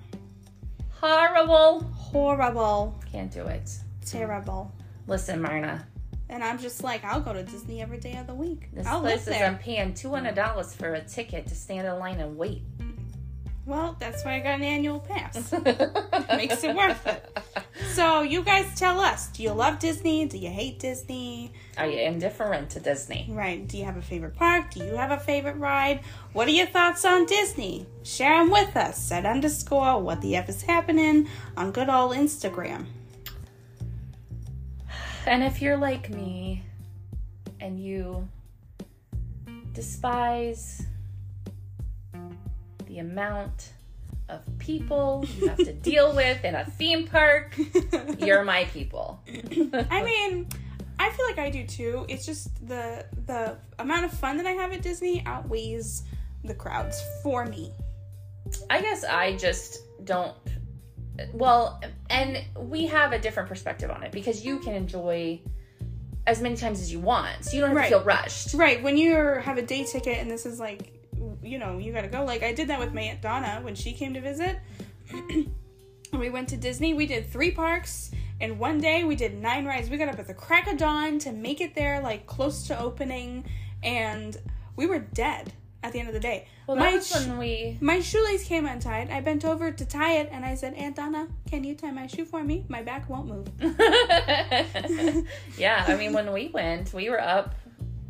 [1.00, 1.82] Horrible.
[1.94, 3.70] Horrible, Can't do it.
[4.06, 4.72] terrible.
[5.08, 5.86] Listen, Marna.
[6.30, 8.70] And I'm just like, I'll go to Disney every day of the week.
[8.74, 9.42] This I'll place is.
[9.42, 12.62] I'm paying two hundred dollars for a ticket to stand in line and wait.
[13.66, 15.52] Well, that's why I got an annual pass.
[16.36, 17.38] Makes it worth it.
[17.94, 20.26] So, you guys tell us do you love Disney?
[20.26, 21.54] Do you hate Disney?
[21.78, 23.28] Are you indifferent to Disney?
[23.30, 23.68] Right.
[23.68, 24.72] Do you have a favorite park?
[24.72, 26.02] Do you have a favorite ride?
[26.34, 27.86] What are your thoughts on Disney?
[28.04, 32.86] Share them with us at underscore what the F is happening on good old Instagram.
[35.28, 36.64] And if you're like me
[37.60, 38.28] and you
[39.74, 40.84] despise
[42.92, 43.70] the amount
[44.28, 47.58] of people you have to deal with in a theme park,
[48.20, 49.22] you're my people.
[49.90, 50.48] I mean,
[51.00, 52.06] I feel like I do too.
[52.10, 56.04] It's just the the amount of fun that I have at Disney outweighs
[56.44, 57.72] the crowds for me.
[58.70, 60.36] I guess I just don't.
[61.34, 65.40] Well, and we have a different perspective on it because you can enjoy
[66.28, 67.90] as many times as you want, so you don't have Right.
[67.90, 68.54] to feel rushed.
[68.54, 71.01] Right, when you have a day ticket and this is like,
[71.44, 72.24] you know, you gotta go.
[72.24, 74.60] Like, I did that with my Aunt Donna when she came to visit.
[76.14, 76.94] we went to Disney.
[76.94, 78.12] We did three parks.
[78.40, 79.90] And one day we did nine rides.
[79.90, 82.80] We got up at the crack of dawn to make it there, like close to
[82.80, 83.46] opening.
[83.84, 84.36] And
[84.76, 86.48] we were dead at the end of the day.
[86.68, 87.78] Well, my, that was sh- when we.
[87.82, 89.10] my shoelace came untied.
[89.10, 92.08] I bent over to tie it and I said, Aunt Donna, can you tie my
[92.08, 92.66] shoe for me?
[92.68, 93.48] My back won't move.
[95.58, 97.56] yeah, I mean, when we went, we were up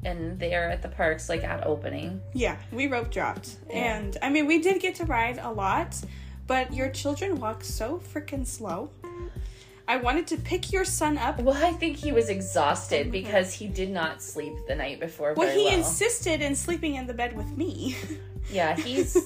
[0.04, 2.22] and there at the parks, like at opening.
[2.34, 3.58] Yeah, we rope dropped.
[3.72, 5.96] And I mean, we did get to ride a lot,
[6.48, 8.90] but your children walk so freaking slow.
[9.88, 11.40] I wanted to pick your son up.
[11.40, 15.34] Well, I think he was exhausted oh because he did not sleep the night before.
[15.34, 15.78] Well, he well.
[15.80, 17.98] insisted in sleeping in the bed with me.
[18.50, 19.18] Yeah, he's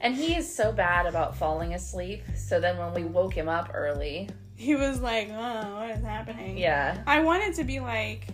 [0.00, 2.22] and he is so bad about falling asleep.
[2.34, 6.56] So then when we woke him up early, he was like, oh, what is happening?
[6.58, 7.02] yeah.
[7.06, 8.28] I wanted to be like,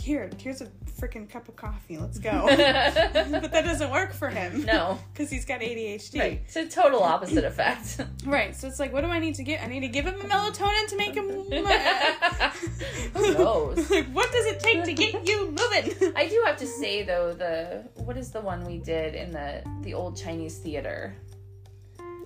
[0.00, 1.96] here, here's a freaking cup of coffee.
[1.98, 2.44] Let's go.
[2.46, 2.56] but
[3.52, 4.64] that doesn't work for him.
[4.64, 6.18] no, Because he's got ADHD.
[6.18, 6.42] right.
[6.44, 8.00] It's a total opposite effect.
[8.26, 9.62] Right, So it's like, what do I need to get?
[9.62, 11.28] I need to give him a melatonin to make him.
[13.14, 13.90] Who knows?
[13.90, 16.12] like, what does it take to get you moving?
[16.16, 19.62] I do have to say though, the what is the one we did in the
[19.82, 21.14] the old Chinese theater?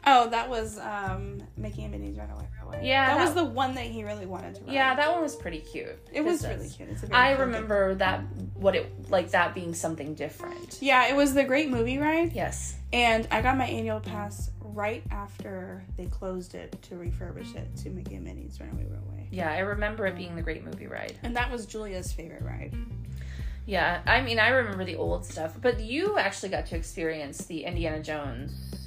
[0.07, 2.87] Oh, that was um, Mickey and Minnie's Runaway Railway.
[2.87, 4.73] Yeah, that, that- was the one that he really wanted to ride.
[4.75, 5.97] Yeah, that one was pretty cute.
[6.13, 6.89] it was really cute.
[6.91, 8.21] It's a very I remember that
[8.55, 10.79] what it like that being something different.
[10.83, 12.77] Yeah, it was the Great Movie Ride, Yes.
[12.93, 17.91] and I got my annual pass right after they closed it to refurbish it to
[17.91, 19.29] Mickey and Minnie's Runaway Railway.
[19.31, 21.19] Yeah, I remember it being the great movie ride.
[21.23, 22.75] And that was Julia's favorite ride.
[23.67, 27.65] Yeah, I mean, I remember the old stuff, but you actually got to experience the
[27.65, 28.84] Indiana Jones.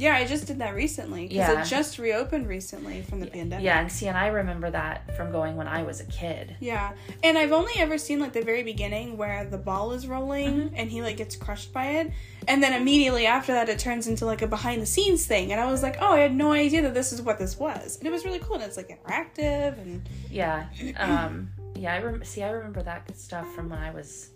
[0.00, 1.60] Yeah, I just did that recently because Yeah.
[1.60, 3.64] it just reopened recently from the pandemic.
[3.64, 6.56] Yeah, and see, and I remember that from going when I was a kid.
[6.58, 6.92] Yeah,
[7.22, 10.74] and I've only ever seen like the very beginning where the ball is rolling Mm-hmm.
[10.76, 12.10] and he like gets crushed by it,
[12.48, 15.60] and then immediately after that it turns into like a behind the scenes thing, and
[15.60, 18.06] I was like, oh, I had no idea that this is what this was, and
[18.08, 20.64] it was really cool, and it's like interactive, and Yeah,
[20.96, 21.92] um, yeah.
[21.94, 22.42] I rem- see.
[22.42, 24.30] I remember that stuff from when I was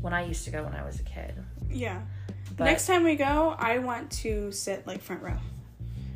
[0.00, 1.34] when I used to go when I was a kid.
[1.70, 2.00] yeah.
[2.60, 5.38] But Next time we go, I want to sit like front row,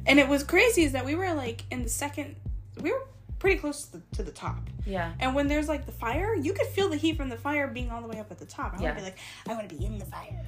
[0.07, 2.37] and it was crazy is that we were like in the second,
[2.81, 3.03] we were
[3.39, 4.59] pretty close to the, to the top.
[4.87, 7.67] yeah, And when there's like the fire, you could feel the heat from the fire
[7.67, 8.75] being all the way up at the top.
[8.79, 8.85] I Yeah.
[8.95, 9.19] want to be like,
[9.49, 10.45] I want to be in the fire.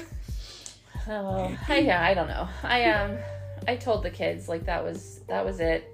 [1.08, 2.02] oh, I, yeah.
[2.04, 2.48] I don't know.
[2.62, 3.16] I um,
[3.68, 5.84] I told the kids like that was that was it.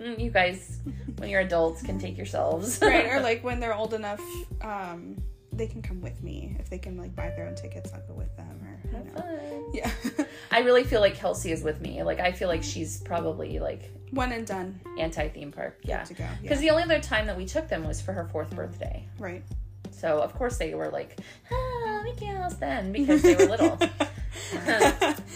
[0.00, 0.78] Mm, You guys,
[1.18, 2.80] when you're adults, can take yourselves.
[2.82, 4.20] right, or like when they're old enough,
[4.62, 5.16] um,
[5.56, 6.56] they can come with me.
[6.58, 8.60] If they can like buy their own tickets, I'll go with them.
[8.62, 9.20] Or you know.
[9.20, 9.64] fun.
[9.72, 9.90] yeah,
[10.50, 12.02] I really feel like Kelsey is with me.
[12.02, 14.80] Like I feel like she's probably like one and done.
[14.98, 15.78] anti theme park.
[15.82, 16.04] Yeah.
[16.04, 16.24] to go.
[16.24, 19.06] Yeah, Because the only other time that we took them was for her fourth birthday.
[19.18, 19.42] right.
[19.92, 21.18] So of course they were like,
[21.50, 23.76] ah, Mickey Mouse then because they were little.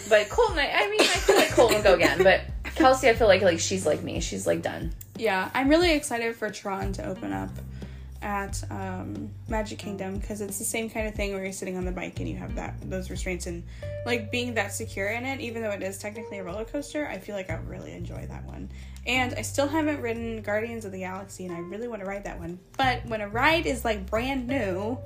[0.08, 2.22] but Colton, I, I mean, I feel like Colton will go again.
[2.22, 2.42] But
[2.74, 4.20] Kelsey, I feel like like she's like me.
[4.20, 4.92] She's like done.
[5.16, 7.50] yeah, I'm really excited for Tron to open up
[8.22, 11.84] at um, Magic Kingdom because it's the same kind of thing where you're sitting on
[11.84, 13.62] the bike and you have that those restraints and
[14.04, 15.40] like being that secure in it.
[15.40, 18.44] Even though it is technically a roller coaster, I feel like I really enjoy that
[18.44, 18.70] one.
[19.06, 22.24] And I still haven't ridden Guardians of the Galaxy, and I really want to ride
[22.24, 22.58] that one.
[22.76, 24.98] But when a ride is like brand new,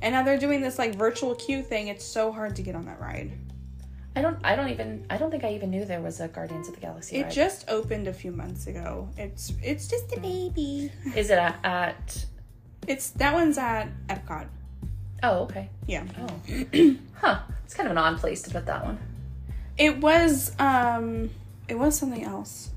[0.00, 2.84] and now they're doing this like virtual queue thing, it's so hard to get on
[2.86, 3.32] that ride.
[4.16, 4.38] I don't.
[4.44, 5.04] I don't even.
[5.10, 7.16] I don't think I even knew there was a Guardians of the Galaxy.
[7.16, 7.32] It ride.
[7.32, 9.08] just opened a few months ago.
[9.16, 10.92] It's it's just a baby.
[11.16, 12.26] Is it at?
[12.86, 14.46] It's that one's at Epcot.
[15.22, 15.70] oh, okay.
[15.86, 16.04] Yeah.
[16.18, 17.40] Oh, huh.
[17.64, 18.98] It's kind of an odd place to put that one.
[19.76, 21.30] It was um
[21.68, 22.70] it was something else.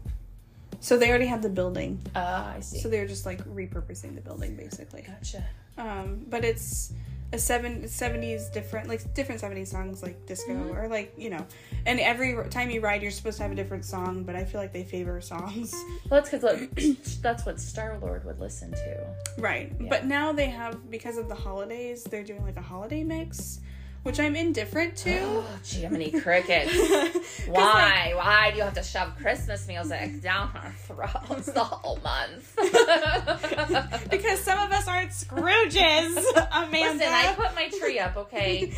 [0.79, 1.99] So they already had the building.
[2.15, 2.79] Ah, I see.
[2.79, 5.01] So they were just like repurposing the building basically.
[5.01, 5.43] gotcha.
[5.77, 6.93] Um but it's
[7.33, 10.77] a seven, 70s different like different 70s songs like disco Mm-hmm.
[10.77, 11.45] or like you know
[11.85, 14.61] and every time you ride you're supposed to have a different song but i feel
[14.61, 15.73] like they favor songs
[16.09, 19.15] Well, that's because that's what Star Lord would listen to.
[19.39, 23.59] right but now they have because of the holidays they're doing like a holiday mix
[24.03, 26.71] which i'm indifferent to Oh, Jiminy Crickets.
[26.77, 28.11] 'Cause, like, Why?
[28.15, 32.55] Why do you have to shove Christmas music down our throats the whole month?
[34.09, 36.15] because some of us aren't Scrooges,
[36.51, 36.97] Amanda.
[37.05, 38.71] Listen, I put my tree up, okay?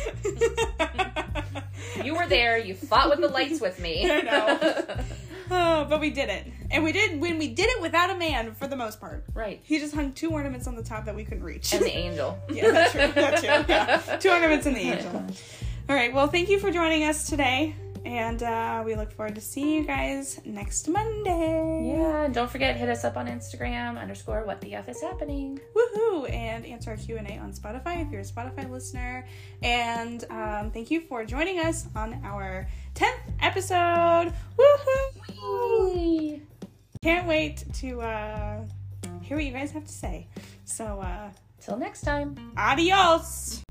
[2.04, 2.58] You were there.
[2.58, 4.10] You fought with the lights with me.
[4.10, 4.58] I know.
[5.50, 8.54] Oh, but we did it, and we did when we did it without a man
[8.54, 9.24] for the most part.
[9.34, 9.60] right.
[9.62, 11.72] He just hung two ornaments on the top that we couldn't reach.
[11.72, 12.38] And the angel.
[12.50, 13.12] yeah, that's true.
[13.14, 13.64] That's true.
[13.68, 14.16] Yeah.
[14.20, 15.10] Two ornaments and the angel.
[15.88, 16.12] All right.
[16.12, 17.74] Well, thank you for joining us today,
[18.04, 21.92] and uh, we look forward to seeing you guys next Monday.
[21.96, 25.60] Yeah, and don't forget, hit us up on Instagram, underscore what the F is happening.
[25.74, 26.30] Woohoo!
[26.32, 29.26] And answer our Q and A on Spotify if you're a Spotify listener.
[29.62, 34.32] And um, thank you for joining us on our tenth episode.
[34.58, 36.40] Woohoo!
[37.02, 38.64] Can't wait to uh,
[39.22, 40.28] hear what you guys have to say.
[40.64, 41.30] So, uh,
[41.60, 42.52] Till next time.
[42.56, 43.62] adios.